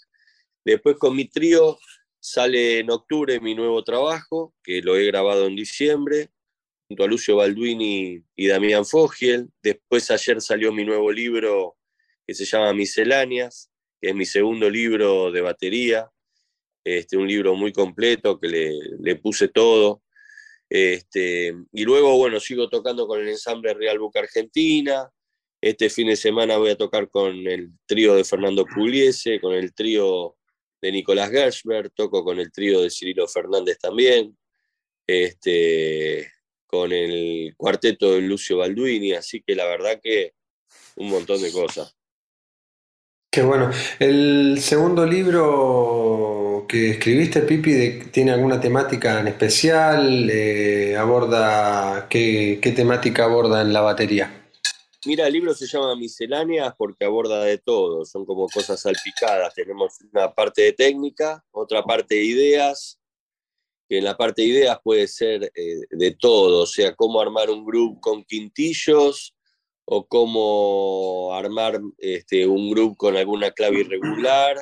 Después 0.63 0.95
con 0.97 1.15
mi 1.15 1.25
trío 1.27 1.79
sale 2.19 2.77
en 2.77 2.91
octubre 2.91 3.39
mi 3.39 3.55
nuevo 3.55 3.83
trabajo, 3.83 4.53
que 4.63 4.83
lo 4.83 4.95
he 4.95 5.07
grabado 5.07 5.47
en 5.47 5.55
diciembre, 5.55 6.29
junto 6.87 7.03
a 7.03 7.07
Lucio 7.07 7.35
Balduini 7.35 8.21
y 8.35 8.47
Damián 8.47 8.85
Fogiel. 8.85 9.49
Después 9.63 10.11
ayer 10.11 10.39
salió 10.39 10.71
mi 10.71 10.85
nuevo 10.85 11.11
libro 11.11 11.77
que 12.27 12.35
se 12.35 12.45
llama 12.45 12.73
Misceláneas, 12.73 13.71
que 13.99 14.09
es 14.09 14.15
mi 14.15 14.25
segundo 14.25 14.69
libro 14.69 15.31
de 15.31 15.41
batería. 15.41 16.09
Este, 16.83 17.17
un 17.17 17.27
libro 17.27 17.55
muy 17.55 17.73
completo 17.73 18.39
que 18.39 18.47
le, 18.99 19.15
puse 19.17 19.49
todo. 19.49 20.03
Este, 20.69 21.53
y 21.71 21.83
luego, 21.83 22.17
bueno, 22.17 22.39
sigo 22.39 22.69
tocando 22.69 23.07
con 23.07 23.19
el 23.19 23.29
ensamble 23.29 23.73
Real 23.73 23.99
Boca 23.99 24.19
Argentina. 24.19 25.09
Este 25.61 25.89
fin 25.89 26.07
de 26.07 26.15
semana 26.15 26.57
voy 26.57 26.69
a 26.69 26.77
tocar 26.77 27.09
con 27.09 27.35
el 27.47 27.71
trío 27.85 28.15
de 28.15 28.23
Fernando 28.23 28.65
Pugliese, 28.65 29.41
con 29.41 29.53
el 29.53 29.73
trío 29.73 30.37
de 30.81 30.91
Nicolás 30.91 31.31
Gershberg, 31.31 31.91
toco 31.93 32.23
con 32.23 32.39
el 32.39 32.51
trío 32.51 32.81
de 32.81 32.91
Cirilo 32.91 33.27
Fernández 33.27 33.79
también, 33.79 34.37
este, 35.07 36.31
con 36.67 36.91
el 36.91 37.55
cuarteto 37.57 38.13
de 38.13 38.21
Lucio 38.21 38.57
Balduini, 38.57 39.13
así 39.13 39.41
que 39.41 39.55
la 39.55 39.65
verdad 39.65 39.99
que 40.01 40.33
un 40.95 41.09
montón 41.09 41.41
de 41.41 41.51
cosas. 41.51 41.96
Bueno. 43.43 43.71
El 43.99 44.59
segundo 44.59 45.05
libro 45.05 46.65
que 46.67 46.91
escribiste, 46.91 47.41
Pipi, 47.41 48.09
¿tiene 48.11 48.31
alguna 48.31 48.59
temática 48.59 49.19
en 49.19 49.27
especial? 49.27 50.29
Eh, 50.29 50.95
¿Aborda 50.97 52.07
qué, 52.09 52.59
temática 52.75 53.25
aborda 53.25 53.61
en 53.61 53.73
la 53.73 53.81
batería? 53.81 54.49
Mira, 55.05 55.27
el 55.27 55.33
libro 55.33 55.53
se 55.53 55.67
llama 55.67 55.95
Misceláneas 55.95 56.73
porque 56.77 57.05
aborda 57.05 57.43
de 57.43 57.59
todo, 57.59 58.03
son 58.05 58.25
como 58.25 58.47
cosas 58.47 58.81
salpicadas. 58.81 59.53
Tenemos 59.53 59.93
una 60.11 60.33
parte 60.33 60.63
de 60.63 60.73
técnica, 60.73 61.43
otra 61.51 61.83
parte 61.83 62.15
de 62.15 62.23
ideas, 62.25 62.99
que 63.87 63.99
en 63.99 64.03
la 64.03 64.17
parte 64.17 64.41
de 64.41 64.47
ideas 64.49 64.79
puede 64.83 65.07
ser 65.07 65.51
eh, 65.55 65.81
de 65.89 66.11
todo, 66.11 66.63
o 66.63 66.65
sea, 66.65 66.93
cómo 66.95 67.21
armar 67.21 67.49
un 67.49 67.65
grupo 67.65 68.01
con 68.01 68.23
quintillos, 68.23 69.33
o 69.89 70.05
cómo 70.05 71.33
armar 71.33 71.79
este, 71.97 72.45
un 72.45 72.69
grupo 72.69 72.97
con 72.97 73.15
alguna 73.15 73.51
clave 73.51 73.79
irregular, 73.79 74.57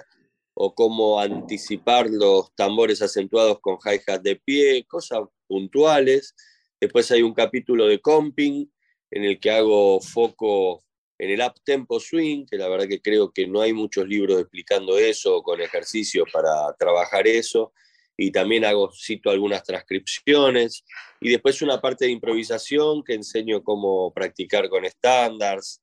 o 0.54 0.74
cómo 0.76 1.20
anticipar 1.20 2.08
los 2.12 2.54
tambores 2.56 3.02
acentuados 3.02 3.60
con 3.60 3.78
hi-hat 3.84 4.22
de 4.22 4.36
pie, 4.36 4.86
cosas 4.88 5.22
puntuales. 5.48 6.36
Después 6.80 7.10
hay 7.12 7.24
un 7.24 7.34
capítulo 7.34 7.88
de 7.88 8.00
comping 8.00 8.72
en 9.12 9.24
el 9.24 9.40
que 9.40 9.50
hago 9.50 10.00
foco 10.00 10.84
en 11.18 11.32
el 11.32 11.42
up 11.42 11.56
tempo 11.64 12.00
swing, 12.00 12.46
que 12.46 12.58
la 12.58 12.68
verdad 12.68 12.88
que 12.88 13.02
creo 13.02 13.32
que 13.32 13.48
no 13.48 13.62
hay 13.62 13.74
muchos 13.74 14.08
libros 14.08 14.40
explicando 14.40 14.98
eso, 14.98 15.42
con 15.42 15.60
ejercicios 15.60 16.28
para 16.32 16.72
trabajar 16.78 17.28
eso 17.28 17.74
y 18.18 18.32
también 18.32 18.66
hago, 18.66 18.92
cito 18.94 19.30
algunas 19.30 19.64
transcripciones, 19.64 20.84
y 21.20 21.30
después 21.30 21.62
una 21.62 21.82
parte 21.82 22.06
de 22.06 22.12
improvisación 22.12 23.04
que 23.04 23.14
enseño 23.14 23.64
cómo 23.64 24.14
practicar 24.14 24.70
con 24.70 24.86
estándares, 24.86 25.82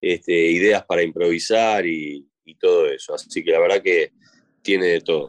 este, 0.00 0.32
ideas 0.32 0.84
para 0.84 1.02
improvisar 1.02 1.86
y, 1.86 2.26
y 2.44 2.54
todo 2.56 2.86
eso. 2.86 3.14
Así 3.14 3.44
que 3.44 3.50
la 3.50 3.60
verdad 3.60 3.82
que 3.82 4.12
tiene 4.62 4.86
de 4.86 5.00
todo. 5.00 5.28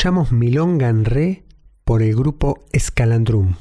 Escuchamos 0.00 0.32
Milonga 0.32 0.88
en 0.88 1.04
Re 1.04 1.42
por 1.84 2.02
el 2.02 2.16
grupo 2.16 2.64
Escalandrum. 2.72 3.56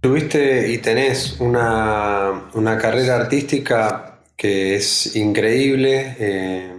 Tuviste 0.00 0.72
y 0.72 0.78
tenés 0.78 1.36
una, 1.38 2.50
carrera 2.82 3.14
artística 3.14 4.18
que 4.34 4.74
es 4.74 5.14
increíble. 5.14 6.16
Eh, 6.18 6.72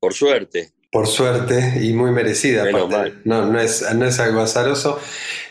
por 0.00 0.14
suerte. 0.14 0.70
Por 0.90 1.06
suerte 1.06 1.74
y 1.82 1.92
muy 1.92 2.12
merecida. 2.12 2.64
No, 3.26 3.44
no, 3.44 3.60
es, 3.60 3.84
no 3.94 4.06
es 4.06 4.18
algo 4.18 4.40
azaroso. 4.40 4.98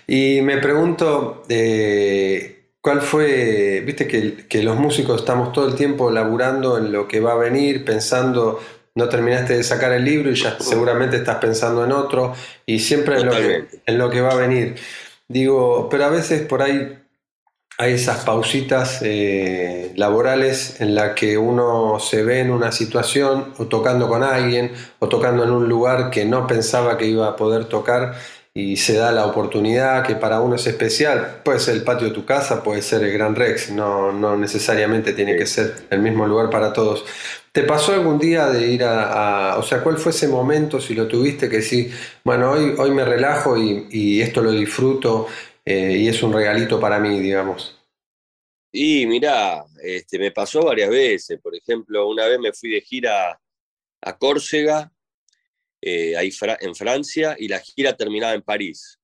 Y 0.07 0.41
me 0.41 0.57
pregunto, 0.57 1.43
eh, 1.49 2.54
¿cuál 2.85 3.01
fue, 3.01 3.81
viste 3.83 4.07
que, 4.07 4.45
que, 4.47 4.61
los 4.61 4.77
músicos 4.77 5.21
estamos 5.21 5.51
todo 5.51 5.67
el 5.67 5.73
tiempo 5.73 6.11
laburando 6.11 6.77
en 6.77 6.91
lo 6.91 7.07
que 7.07 7.19
va 7.19 7.31
a 7.31 7.35
venir, 7.35 7.83
pensando, 7.83 8.61
no 8.93 9.09
terminaste 9.09 9.57
de 9.57 9.63
sacar 9.63 9.91
el 9.91 10.05
libro 10.05 10.29
y 10.29 10.35
ya 10.35 10.55
seguramente 10.59 11.17
estás 11.17 11.37
pensando 11.37 11.83
en 11.83 11.91
otro, 11.91 12.35
y 12.63 12.77
siempre 12.77 13.17
en 13.19 13.25
lo, 13.25 13.31
que, 13.31 13.65
en 13.87 13.97
lo 13.97 14.11
que 14.11 14.21
va 14.21 14.33
a 14.33 14.35
venir. 14.35 14.75
Digo, 15.27 15.89
pero 15.89 16.05
a 16.05 16.09
veces 16.09 16.45
por 16.45 16.61
ahí 16.61 16.95
hay 17.79 17.93
esas 17.93 18.23
pausitas 18.23 18.99
eh, 19.01 19.91
laborales 19.95 20.79
en 20.79 20.93
la 20.93 21.15
que 21.15 21.39
uno 21.39 21.99
se 21.99 22.21
ve 22.21 22.41
en 22.41 22.51
una 22.51 22.71
situación 22.71 23.55
o 23.57 23.65
tocando 23.65 24.07
con 24.07 24.21
alguien 24.21 24.73
o 24.99 25.09
tocando 25.09 25.43
en 25.43 25.49
un 25.49 25.67
lugar 25.67 26.11
que 26.11 26.23
no 26.23 26.45
pensaba 26.45 26.99
que 26.99 27.07
iba 27.07 27.29
a 27.29 27.35
poder 27.35 27.65
tocar 27.65 28.13
y 28.57 28.77
se 28.77 28.93
da 28.93 29.11
la 29.11 29.25
oportunidad 29.25 30.07
que 30.07 30.15
para 30.15 30.39
uno 30.39 30.55
es 30.55 30.65
especial. 30.65 31.41
Puede 31.43 31.59
ser 31.59 31.75
el 31.75 31.83
patio 31.83 32.07
de 32.07 32.13
tu 32.13 32.25
casa, 32.25 32.63
puede 32.63 32.81
ser 32.81 33.03
el 33.03 33.11
Gran 33.11 33.35
Rex, 33.35 33.69
no, 33.71 34.13
no 34.13 34.37
necesariamente 34.37 35.11
tiene 35.11 35.35
que 35.35 35.45
ser 35.45 35.87
el 35.89 35.99
mismo 35.99 36.25
lugar 36.25 36.49
para 36.49 36.71
todos. 36.71 37.03
¿Te 37.51 37.63
pasó 37.63 37.91
algún 37.91 38.17
día 38.17 38.47
de 38.47 38.67
ir 38.67 38.83
a, 38.85 39.57
o 39.57 39.63
sea, 39.63 39.83
cuál 39.83 39.97
fue 39.97 40.13
ese 40.13 40.29
momento, 40.29 40.79
si 40.79 40.95
lo 40.95 41.05
tuviste, 41.05 41.49
que 41.49 41.61
sí, 41.61 41.91
bueno, 42.23 42.51
hoy, 42.51 42.75
hoy 42.77 42.91
me 42.91 43.03
relajo 43.03 43.57
y, 43.57 44.21
esto 44.21 44.41
lo 44.41 44.51
disfruto 44.51 45.27
eh, 45.65 45.97
y 45.97 46.07
es 46.07 46.23
un 46.23 46.31
regalito 46.31 46.79
para 46.79 46.97
mí, 46.97 47.19
digamos? 47.19 47.77
Y 48.71 49.05
mira, 49.05 49.65
este, 49.83 50.17
me 50.17 50.31
pasó 50.31 50.63
varias 50.63 50.89
veces. 50.89 51.39
Por 51.41 51.55
ejemplo, 51.55 52.07
una 52.07 52.25
vez 52.25 52.39
me 52.39 52.53
fui 52.53 52.71
de 52.71 52.81
gira 52.81 53.39
a 54.01 54.17
Córcega 54.17 54.91
eh, 55.87 56.17
ahí 56.17 56.31
en 56.61 56.73
Francia 56.73 57.35
y 57.37 57.47
la 57.47 57.59
gira 57.59 57.95
terminaba 57.95 58.33
en 58.33 58.41
París. 58.41 58.99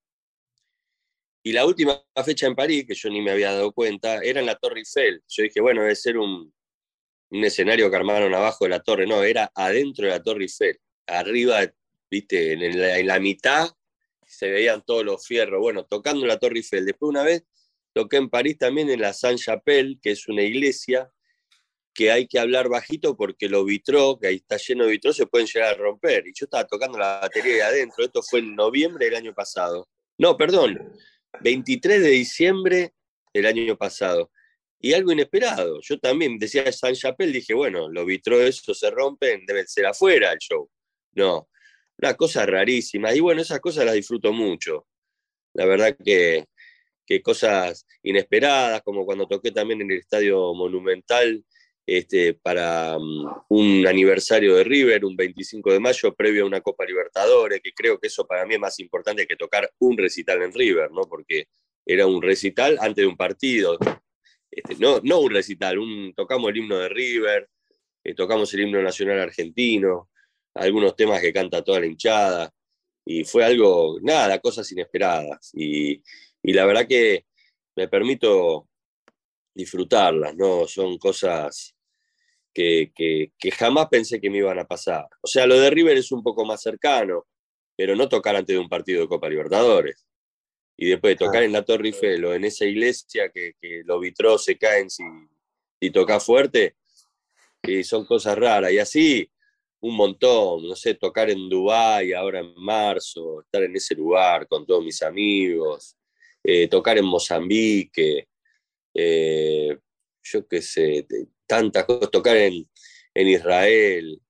Y 1.44 1.54
la 1.54 1.63
última 1.63 2.04
fecha 2.26 2.48
en 2.48 2.56
París, 2.56 2.86
que 2.88 2.96
yo 2.96 3.08
ni 3.10 3.22
me 3.22 3.30
había 3.30 3.52
dado 3.52 3.72
cuenta, 3.72 4.20
era 4.24 4.39
en 4.39 4.48
la 4.48 4.56
Torre 4.56 4.80
Eiffel. 4.80 5.22
Yo 5.28 5.44
dije, 5.44 5.62
bueno, 5.62 5.82
debe 5.82 5.96
ser 5.96 6.17
un, 6.17 6.52
un 7.30 7.44
escenario 7.44 7.88
que 7.89 7.96
armaron 7.96 8.34
abajo 8.34 8.65
de 8.65 8.72
la 8.72 8.80
torre. 8.82 9.06
No, 9.06 9.24
era 9.24 9.52
adentro 9.54 10.06
de 10.06 10.12
la 10.12 10.24
Torre 10.24 10.46
Eiffel. 10.46 10.80
Arriba, 11.06 11.72
viste, 12.10 12.54
en 12.54 12.80
la, 12.80 12.98
en 12.98 13.06
la 13.06 13.20
mitad 13.20 13.70
se 14.26 14.50
veían 14.50 14.84
todos 14.84 15.06
los 15.06 15.26
fierros. 15.26 15.60
Bueno, 15.60 15.86
tocando 15.86 16.26
la 16.26 16.39
Torre 16.39 16.58
Eiffel. 16.58 16.86
Después 16.86 17.10
una 17.10 17.22
vez 17.22 17.44
toqué 17.94 18.17
en 18.17 18.30
París 18.30 18.58
también 18.58 18.89
en 18.89 19.02
la 19.02 19.13
Saint-Chapelle, 19.13 20.00
que 20.02 20.12
es 20.12 20.28
una 20.28 20.41
iglesia 20.41 21.12
que 21.93 22.12
hay 22.12 22.27
que 22.27 22.39
hablar 22.39 22.69
bajito 22.69 23.15
porque 23.15 23.49
los 23.49 23.65
vitró, 23.65 24.17
que 24.19 24.27
ahí 24.27 24.36
está 24.36 24.58
lleno 24.58 24.86
de 24.86 24.91
vitró, 24.91 25.13
se 25.13 25.27
pueden 25.27 25.47
llegar 25.47 25.73
a 25.73 25.77
romper. 25.77 26.27
Y 26.27 26.34
yo 26.34 26.45
estaba 26.45 26.65
tocando 26.65 26.97
la 26.97 27.19
batería 27.21 27.56
de 27.56 27.63
adentro, 27.63 28.04
esto 28.04 28.21
fue 28.21 28.39
en 28.39 28.56
noviembre 28.56 29.06
del 29.06 29.15
año 29.15 29.34
pasado. 29.34 29.89
No, 30.17 30.38
perdón, 30.38 30.93
23 31.41 32.01
de 32.01 32.10
diciembre 32.10 32.93
del 33.34 33.45
año 33.45 33.77
pasado. 33.77 34.32
Y 34.80 34.93
algo 34.93 35.12
inesperado. 35.12 35.80
Yo 35.82 35.99
también 35.99 36.39
decía 36.39 36.71
San 36.71 36.95
Chapelle, 36.95 37.32
dije, 37.32 37.54
bueno, 37.54 37.89
los 37.89 38.06
vitró 38.06 38.41
eso 38.41 38.73
se 38.73 38.89
rompen, 38.89 39.45
deben 39.45 39.67
ser 39.67 39.86
afuera 39.86 40.32
el 40.32 40.39
show. 40.39 40.69
No, 41.13 41.49
una 41.97 42.15
cosa 42.15 42.45
rarísima. 42.45 43.13
Y 43.13 43.19
bueno, 43.19 43.41
esas 43.41 43.60
cosas 43.60 43.86
las 43.86 43.93
disfruto 43.93 44.34
mucho. 44.34 44.88
La 45.54 45.65
verdad 45.65 45.95
que, 46.04 46.45
que 47.06 47.21
cosas 47.21 47.86
inesperadas, 48.01 48.82
como 48.82 49.06
cuando 49.06 49.27
toqué 49.27 49.51
también 49.51 49.82
en 49.82 49.91
el 49.91 49.99
Estadio 49.99 50.54
Monumental, 50.54 51.45
este, 51.97 52.34
para 52.36 52.97
mm, 52.97 53.43
un 53.49 53.86
aniversario 53.86 54.56
de 54.56 54.63
River, 54.63 55.04
un 55.04 55.17
25 55.17 55.73
de 55.73 55.80
mayo, 55.82 56.13
previo 56.15 56.43
a 56.43 56.47
una 56.47 56.62
Copa 56.62 56.86
Libertadores, 56.86 57.60
que 57.62 57.73
creo 57.73 57.99
que 57.99 58.08
eso 58.08 58.25
para 58.25 58.45
mí 58.45 58.54
es 58.54 58.62
más 58.62 58.80
importante 58.80 59.27
que 59.27 59.36
tocar 59.36 59.69
un 59.80 59.97
recital 59.97 60.41
en 60.41 60.54
River, 60.54 60.89
¿no? 60.91 61.01
porque 61.01 61.47
era 61.86 62.08
un 62.08 62.21
recital 62.21 62.77
antes 62.80 63.04
de 63.04 63.08
un 63.08 63.17
partido, 63.17 63.77
este, 64.49 64.75
no, 64.75 65.01
no 65.04 65.19
un 65.19 65.32
recital, 65.32 65.77
tocamos 66.15 66.51
el 66.51 66.58
himno 66.58 66.77
de 66.77 66.88
River, 66.88 67.49
eh, 68.06 68.13
tocamos 68.15 68.54
el 68.54 68.62
himno 68.62 68.82
nacional 68.82 69.19
argentino, 69.19 70.10
algunos 70.54 70.95
temas 70.95 71.19
que 71.19 71.34
canta 71.34 71.62
toda 71.62 71.82
la 71.82 71.88
hinchada, 71.88 72.54
y 73.06 73.25
fue 73.25 73.43
algo, 73.43 73.97
nada, 74.01 74.39
cosas 74.39 74.71
inesperadas, 74.71 75.51
y, 75.54 76.01
y 76.41 76.54
la 76.54 76.65
verdad 76.65 76.88
que 76.88 77.25
me 77.75 77.89
permito 77.89 78.69
disfrutarlas, 79.54 80.34
¿no? 80.38 80.65
Son 80.67 80.97
cosas 80.97 81.75
que, 82.54 83.32
jamás 83.58 83.88
pensé 83.90 84.20
que 84.20 84.30
me 84.30 84.40
iban 84.40 84.60
a 84.60 84.66
pasar. 84.66 85.06
O 85.22 85.28
sea, 85.28 85.46
lo 85.46 85.60
de 85.60 85.70
River 85.70 85.98
es 85.98 86.12
un 86.12 86.24
poco 86.24 86.46
más 86.46 86.62
cercano, 86.62 87.26
pero 87.76 87.96
no 87.96 88.10
tocar 88.10 88.36
antes 88.36 88.56
de 88.56 88.60
un 88.60 88.70
partido 88.70 89.02
de 89.02 89.08
Copa 89.08 89.30
Libertadores. 89.30 90.06
Y 90.78 90.90
después 90.90 91.12
de 91.12 91.26
tocar 91.26 91.44
en 91.44 91.52
la 91.52 91.64
Torre 91.64 91.88
Eiffel 91.88 92.26
o 92.26 92.34
en 92.34 92.46
esa 92.46 92.66
iglesia 92.66 93.30
que, 93.30 93.54
los 93.86 94.02
vitros 94.02 94.44
se 94.44 94.58
caen 94.58 94.90
si, 94.90 95.04
si 95.80 95.92
toca 95.92 96.20
fuerte, 96.20 96.76
y 97.64 97.84
son 97.84 98.06
cosas 98.06 98.38
raras. 98.38 98.72
Y 98.72 98.80
así 98.80 99.32
un 99.82 99.96
montón, 99.96 100.68
no 100.68 100.76
sé, 100.76 100.94
tocar 100.94 101.30
en 101.30 101.50
Dubái 101.50 102.14
ahora 102.14 102.40
en 102.40 102.54
marzo, 102.56 103.42
estar 103.42 103.64
en 103.64 103.76
ese 103.76 103.96
lugar 103.96 104.48
con 104.48 104.66
todos 104.66 104.84
mis 104.84 105.02
amigos, 105.02 105.98
eh, 106.44 106.68
tocar 106.68 106.98
en 107.00 107.06
Mozambique, 107.06 108.28
eh, 108.94 109.78
yo 110.24 110.48
qué 110.48 110.62
sé, 110.62 111.08
tantas 111.52 111.84
cosas, 111.84 112.10
tocar 112.10 112.38
en, 112.38 112.66
Israel. 113.14 114.22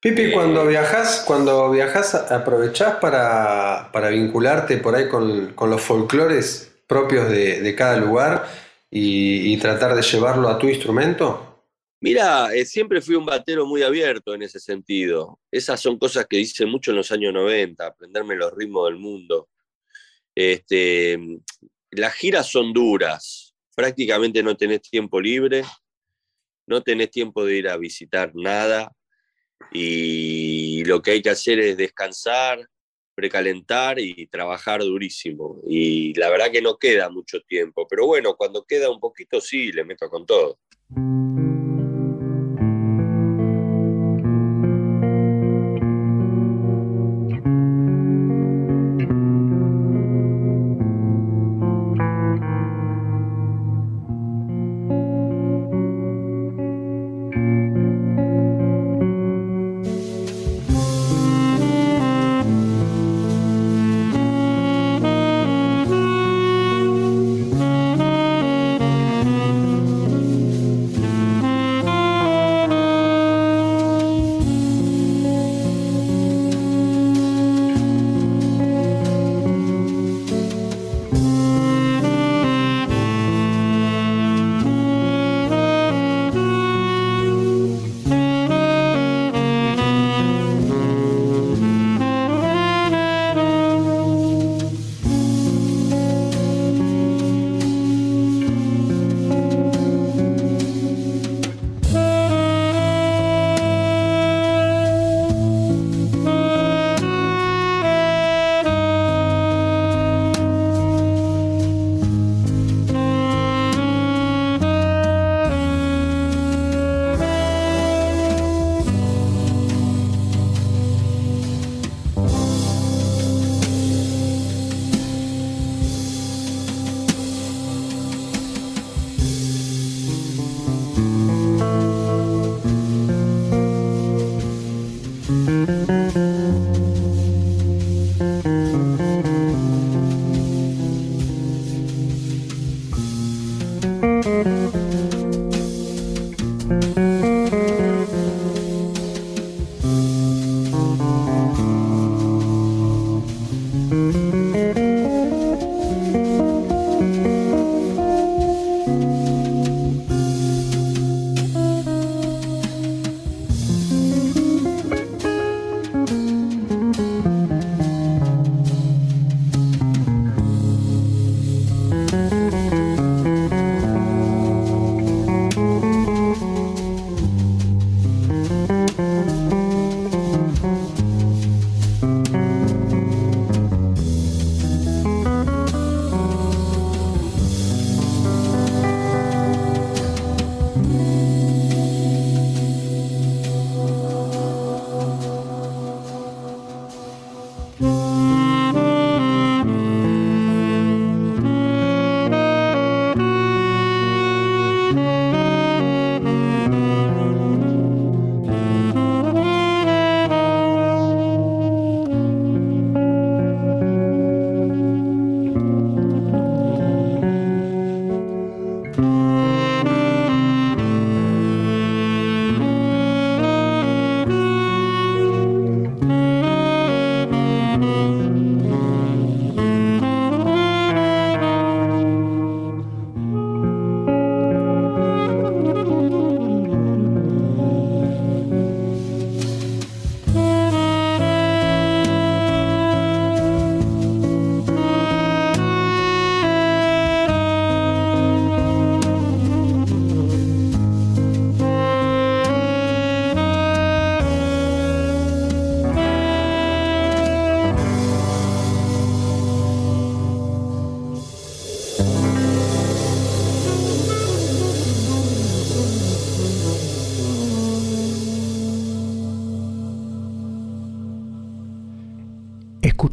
Pipi, 0.00 0.22
eh, 0.24 0.32
cuando 0.32 0.66
viajas, 0.66 1.24
cuando 1.26 1.70
viajas, 1.70 2.14
aprovechás 2.14 2.96
para, 2.96 3.90
vincularte 4.10 4.76
por 4.76 4.94
ahí 4.94 5.08
con, 5.08 5.54
los 5.56 5.80
folclores 5.80 6.70
propios 6.86 7.30
de, 7.30 7.74
cada 7.74 7.96
lugar 7.96 8.46
y, 8.90 9.56
tratar 9.56 9.94
de 9.94 10.02
llevarlo 10.02 10.48
a 10.50 10.58
tu 10.58 10.68
instrumento? 10.68 11.64
Mira, 12.00 12.54
eh, 12.54 12.66
siempre 12.66 13.00
fui 13.00 13.14
un 13.14 13.24
batero 13.24 13.64
muy 13.64 13.82
abierto 13.82 14.34
en 14.34 14.42
ese 14.42 14.60
sentido. 14.60 15.40
Esas 15.50 15.80
son 15.80 15.98
cosas 15.98 16.26
que 16.28 16.38
hice 16.38 16.66
mucho 16.66 16.90
en 16.90 16.98
los 16.98 17.10
años 17.10 17.32
90, 17.32 17.86
aprenderme 17.86 18.36
los 18.36 18.52
ritmos 18.52 18.90
del 18.90 18.98
mundo. 18.98 19.48
Este, 20.34 21.18
las 21.92 22.12
giras 22.12 22.46
son 22.46 22.74
duras, 22.74 23.54
prácticamente 23.74 24.42
no 24.42 24.54
tenés 24.54 24.82
tiempo 24.82 25.18
libre, 25.18 25.64
no 26.68 26.82
tenés 26.82 27.10
tiempo 27.10 27.44
de 27.44 27.56
ir 27.56 27.68
a 27.68 27.76
visitar 27.76 28.30
nada 28.34 28.92
y 29.72 30.84
lo 30.84 31.02
que 31.02 31.12
hay 31.12 31.22
que 31.22 31.30
hacer 31.30 31.58
es 31.58 31.76
descansar, 31.76 32.68
precalentar 33.14 33.98
y 33.98 34.26
trabajar 34.28 34.80
durísimo. 34.80 35.60
Y 35.66 36.14
la 36.14 36.30
verdad 36.30 36.50
que 36.52 36.62
no 36.62 36.78
queda 36.78 37.10
mucho 37.10 37.40
tiempo, 37.40 37.86
pero 37.88 38.06
bueno, 38.06 38.36
cuando 38.36 38.64
queda 38.64 38.90
un 38.90 39.00
poquito 39.00 39.40
sí, 39.40 39.72
le 39.72 39.84
meto 39.84 40.08
con 40.08 40.24
todo. 40.24 40.58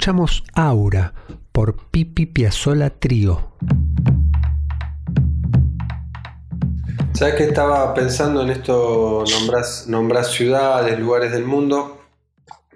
Escuchamos 0.05 0.43
Aura 0.53 1.15
por 1.51 1.89
Pipi 1.89 2.27
Piazzola 2.27 2.91
Trío. 2.91 3.53
¿Sabes 7.13 7.33
que 7.33 7.45
estaba 7.45 7.91
pensando 7.95 8.43
en 8.43 8.51
esto? 8.51 9.23
Nombras, 9.87 10.31
ciudades, 10.31 10.99
lugares 10.99 11.31
del 11.31 11.45
mundo 11.45 12.03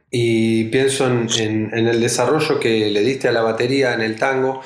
y 0.09 0.63
pienso 0.69 1.05
en, 1.05 1.69
el 1.71 2.01
desarrollo 2.01 2.59
que 2.59 2.89
le 2.89 3.01
diste 3.01 3.27
a 3.27 3.31
la 3.31 3.43
batería 3.43 3.93
en 3.93 4.01
el 4.01 4.15
tango, 4.15 4.63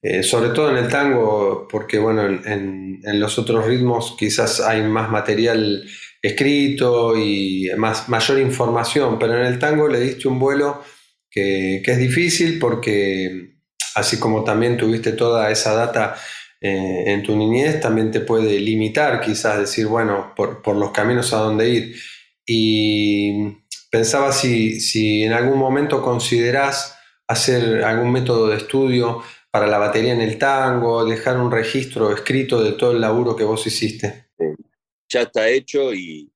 eh, 0.00 0.22
sobre 0.22 0.48
todo 0.48 0.70
en 0.70 0.78
el 0.78 0.88
tango, 0.88 1.68
porque 1.70 1.98
bueno, 1.98 2.22
en, 2.26 3.02
los 3.20 3.38
otros 3.38 3.66
ritmos 3.66 4.16
quizás 4.18 4.60
hay 4.60 4.80
más 4.80 5.10
material 5.10 5.84
escrito 6.22 7.18
y 7.18 7.68
más, 7.76 8.08
mayor 8.08 8.38
información, 8.38 9.18
pero 9.18 9.38
en 9.38 9.44
el 9.44 9.58
tango 9.58 9.88
le 9.88 10.00
diste 10.00 10.26
un 10.26 10.38
vuelo 10.38 10.82
que, 11.30 11.82
es 11.84 11.98
difícil 11.98 12.58
porque 12.58 13.58
así 13.94 14.18
como 14.18 14.44
también 14.44 14.76
tuviste 14.76 15.12
toda 15.12 15.50
esa 15.50 15.74
data 15.74 16.16
eh, 16.60 17.04
en 17.06 17.22
tu 17.22 17.36
niñez, 17.36 17.80
también 17.80 18.10
te 18.10 18.20
puede 18.20 18.58
limitar 18.60 19.20
quizás 19.20 19.58
decir, 19.58 19.86
bueno, 19.86 20.32
por, 20.36 20.76
los 20.76 20.90
caminos 20.90 21.32
a 21.32 21.38
dónde 21.38 21.68
ir. 21.68 21.96
Y 22.46 23.56
pensaba 23.90 24.32
si, 24.32 24.80
si 24.80 25.24
en 25.24 25.32
algún 25.32 25.58
momento 25.58 26.02
considerás 26.02 26.96
hacer 27.26 27.84
algún 27.84 28.10
método 28.10 28.48
de 28.48 28.56
estudio 28.56 29.22
para 29.50 29.66
la 29.66 29.78
batería 29.78 30.12
en 30.12 30.20
el 30.20 30.38
tango, 30.38 31.04
dejar 31.04 31.38
un 31.38 31.50
registro 31.50 32.12
escrito 32.14 32.62
de 32.62 32.72
todo 32.72 32.92
el 32.92 33.00
laburo 33.00 33.36
que 33.36 33.44
vos 33.44 33.66
hiciste. 33.66 34.28
Ya 35.10 35.22
está 35.22 35.48
hecho 35.48 35.92
y 35.94 36.30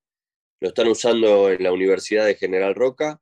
lo 0.60 0.68
están 0.68 0.88
usando 0.88 1.50
en 1.50 1.62
la 1.62 1.72
Universidad 1.72 2.24
de 2.24 2.36
General 2.36 2.74
Roca 2.74 3.20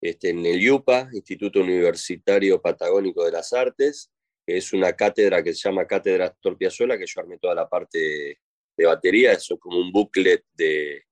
este, 0.00 0.30
en 0.30 0.44
el 0.46 0.60
IUPA, 0.62 1.10
Instituto 1.12 1.60
Universitario 1.60 2.60
Patagónico 2.60 3.24
de 3.24 3.32
las 3.32 3.52
Artes, 3.52 4.10
es 4.46 4.72
una 4.72 4.94
cátedra 4.94 5.42
que 5.42 5.54
se 5.54 5.68
llama 5.68 5.86
Cátedra 5.86 6.34
Torpiazuela, 6.40 6.98
que 6.98 7.06
yo 7.06 7.20
armé 7.20 7.38
toda 7.38 7.54
la 7.54 7.68
parte 7.68 8.38
de 8.76 8.86
batería, 8.86 9.32
eso 9.32 9.54
es 9.54 9.60
como 9.60 9.78
un 9.78 9.92
booklet 9.92 10.44
de 10.54 11.04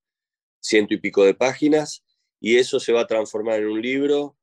ciento 0.61 0.95
y 0.95 0.99
pico 0.99 1.24
de 1.24 1.34
páginas, 1.34 2.05
y 2.41 2.57
eso 2.57 2.80
se 2.80 2.93
va 2.93 3.03
a 3.03 3.07
transformar 3.07 3.61
en 3.61 3.68
un 3.68 3.82
libro 3.82 4.36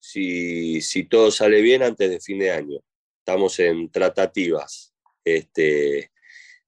si, 0.00 0.80
si 0.80 1.04
todo 1.04 1.30
sale 1.30 1.62
bien 1.62 1.82
antes 1.82 2.10
de 2.10 2.20
fin 2.20 2.38
de 2.40 2.50
año. 2.50 2.80
Estamos 3.18 3.58
en 3.60 3.90
tratativas. 3.90 4.92
Este, 5.24 6.10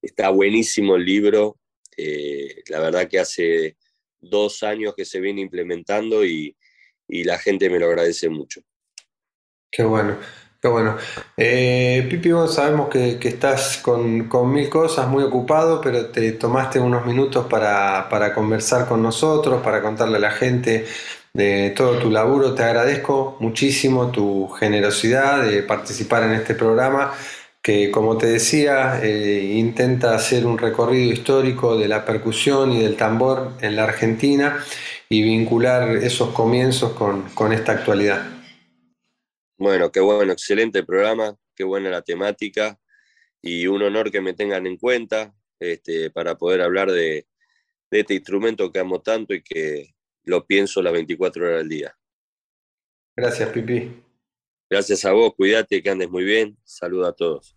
está 0.01 0.31
buenísimo 0.31 0.95
el 0.97 1.05
libro, 1.05 1.59
eh, 1.97 2.63
la 2.69 2.79
verdad 2.81 3.09
que 3.09 3.19
hace 3.19 3.77
dos 4.21 4.63
años 4.63 4.95
que 4.95 5.05
se 5.05 5.21
viene 5.21 5.41
implementando 5.41 6.25
y, 6.25 6.57
y 7.09 7.25
la 7.25 7.39
gente 7.39 7.71
me 7.71 7.79
lo 7.79 7.87
agradece 7.87 8.29
mucho. 8.29 8.61
Qué 9.71 9.83
bueno, 9.83 10.17
qué 10.61 10.69
bueno. 10.69 10.97
Eh, 11.37 12.07
Pipi, 12.09 12.31
vos 12.31 12.55
sabemos 12.55 12.89
que, 12.89 13.19
estás 13.23 13.79
con, 13.79 14.29
mil 14.53 14.69
cosas, 14.69 15.09
muy 15.09 15.25
ocupado, 15.25 15.81
pero 15.81 16.07
te 16.07 16.33
tomaste 16.33 16.79
unos 16.79 17.05
minutos 17.05 17.47
para, 17.47 18.33
conversar 18.35 18.87
con 18.87 19.03
nosotros, 19.03 19.63
para 19.63 19.83
contarle 19.83 20.17
a 20.17 20.21
la 20.21 20.31
gente 20.31 20.87
de 21.33 21.71
todo 21.71 21.99
tu 21.99 22.11
laburo. 22.11 22.55
Te 22.55 22.63
agradezco 22.63 23.37
muchísimo 23.41 24.11
tu 24.11 24.49
generosidad 24.49 25.43
de 25.43 25.63
participar 25.65 26.23
en 26.25 26.35
este 26.35 26.55
programa 26.55 27.13
que 27.61 27.91
como 27.91 28.19
te 28.19 28.27
decía, 28.27 29.01
eh, 29.03 29.55
intenta 29.55 30.15
hacer 30.15 30.45
un 30.45 30.59
recorrido 30.59 31.11
histórico 31.11 31.79
de 31.79 31.89
la 31.89 32.05
percusión 32.05 32.71
y 32.73 32.83
del 32.83 32.95
tambor 32.95 33.53
en 33.63 33.75
la 33.75 33.85
Argentina 33.85 34.63
y 35.09 35.23
vincular 35.23 35.97
esos 35.97 36.31
comienzos 36.31 36.93
con, 36.93 37.53
esta 37.53 37.73
actualidad. 37.73 38.27
Bueno, 39.57 39.93
qué 39.93 40.01
bueno, 40.01 40.33
excelente 40.33 40.83
programa, 40.83 41.37
qué 41.55 41.65
buena 41.65 41.91
la 41.91 42.03
temática 42.03 42.79
y 43.41 43.67
un 43.67 43.83
honor 43.83 44.11
que 44.11 44.21
me 44.21 44.35
tengan 44.35 44.67
en 44.67 44.77
cuenta 44.77 45.35
este, 45.61 46.11
para 46.11 46.37
poder 46.37 46.63
hablar 46.63 46.91
de, 46.91 47.27
de 47.91 48.01
este 48.01 48.15
instrumento 48.15 48.73
que 48.73 48.81
amo 48.81 49.01
tanto 49.01 49.35
y 49.35 49.43
que 49.43 49.95
lo 50.25 50.47
pienso 50.47 50.83
las 50.83 50.93
24 50.93 51.45
horas 51.45 51.59
del 51.59 51.69
día. 51.69 51.97
Gracias, 53.17 53.49
Pipi. 53.51 54.03
Gracias 54.69 55.05
a 55.05 55.13
vos, 55.13 55.35
cuídate, 55.35 55.83
que 55.83 55.91
andes 55.91 56.11
muy 56.11 56.25
bien. 56.25 56.57
Saludos 56.65 57.09
a 57.09 57.13
todos. 57.13 57.57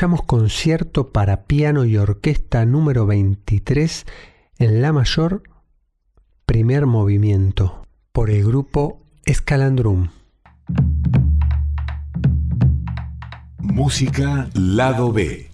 Concierto 0.00 1.12
para 1.12 1.44
piano 1.44 1.84
y 1.84 1.98
orquesta 1.98 2.64
número 2.64 3.04
23 3.04 4.06
en 4.58 4.80
La 4.80 4.94
mayor, 4.94 5.42
primer 6.46 6.86
movimiento, 6.86 7.86
por 8.10 8.30
el 8.30 8.42
grupo 8.46 9.02
Escalandrum. 9.26 10.08
Música 13.58 14.48
Lado 14.54 15.12
B. 15.12 15.50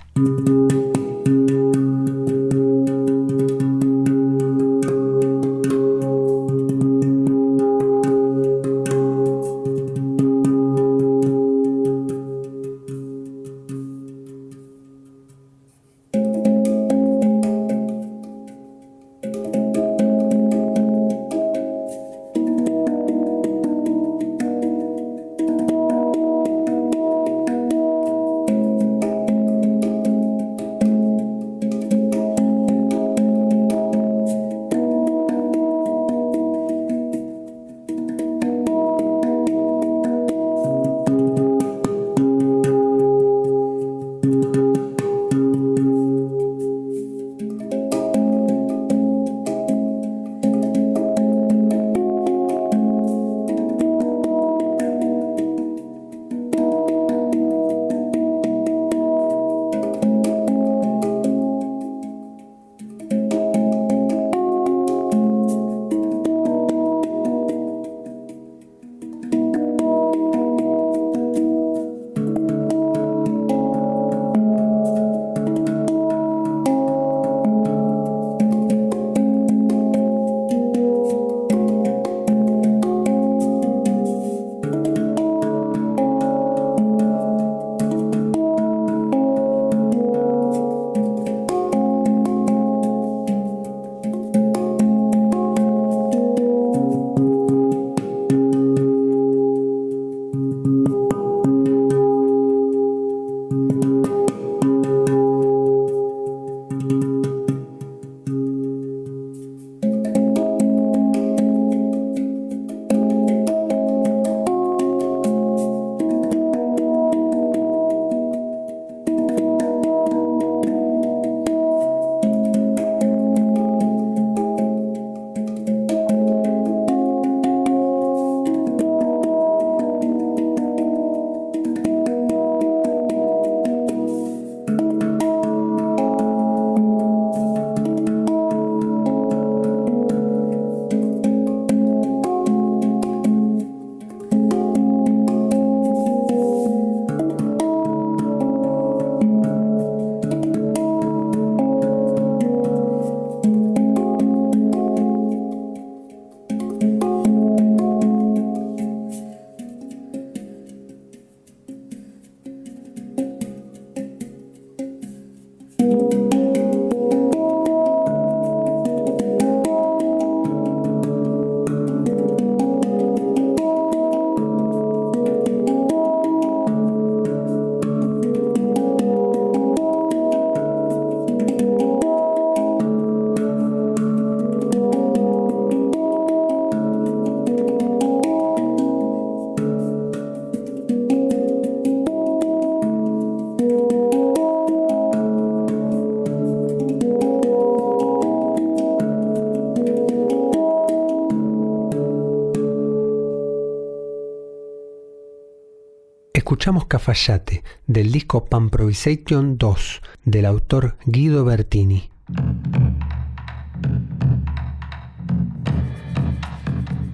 escuchamos 206.66 206.86
Cafayate 206.86 207.62
del 207.86 208.10
disco 208.10 208.46
Pamprovisation 208.46 209.56
2 209.56 210.02
del 210.24 210.46
autor 210.46 210.96
Guido 211.04 211.44
Bertini. 211.44 212.10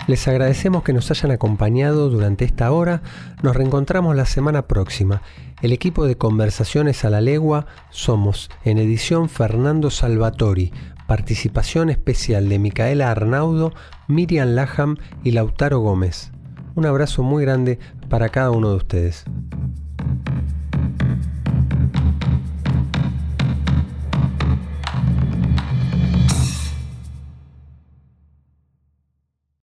Les 0.06 0.26
agradecemos 0.26 0.82
que 0.84 0.94
nos 0.94 1.10
hayan 1.10 1.32
acompañado 1.32 2.08
durante 2.08 2.46
esta 2.46 2.72
hora. 2.72 3.02
Nos 3.42 3.54
reencontramos 3.54 4.16
la 4.16 4.24
semana 4.24 4.66
próxima. 4.66 5.20
El 5.60 5.74
equipo 5.74 6.06
de 6.06 6.16
Conversaciones 6.16 7.04
a 7.04 7.10
la 7.10 7.20
Legua 7.20 7.66
somos 7.90 8.48
en 8.64 8.78
edición 8.78 9.28
Fernando 9.28 9.90
Salvatori, 9.90 10.72
participación 11.06 11.90
especial 11.90 12.48
de 12.48 12.58
Micaela 12.58 13.10
Arnaudo, 13.10 13.74
Miriam 14.08 14.54
Laham 14.54 14.96
y 15.22 15.32
Lautaro 15.32 15.80
Gómez. 15.80 16.32
Un 16.74 16.86
abrazo 16.86 17.22
muy 17.22 17.44
grande 17.44 17.78
para 18.12 18.28
cada 18.28 18.50
uno 18.50 18.68
de 18.68 18.76
ustedes. 18.76 19.24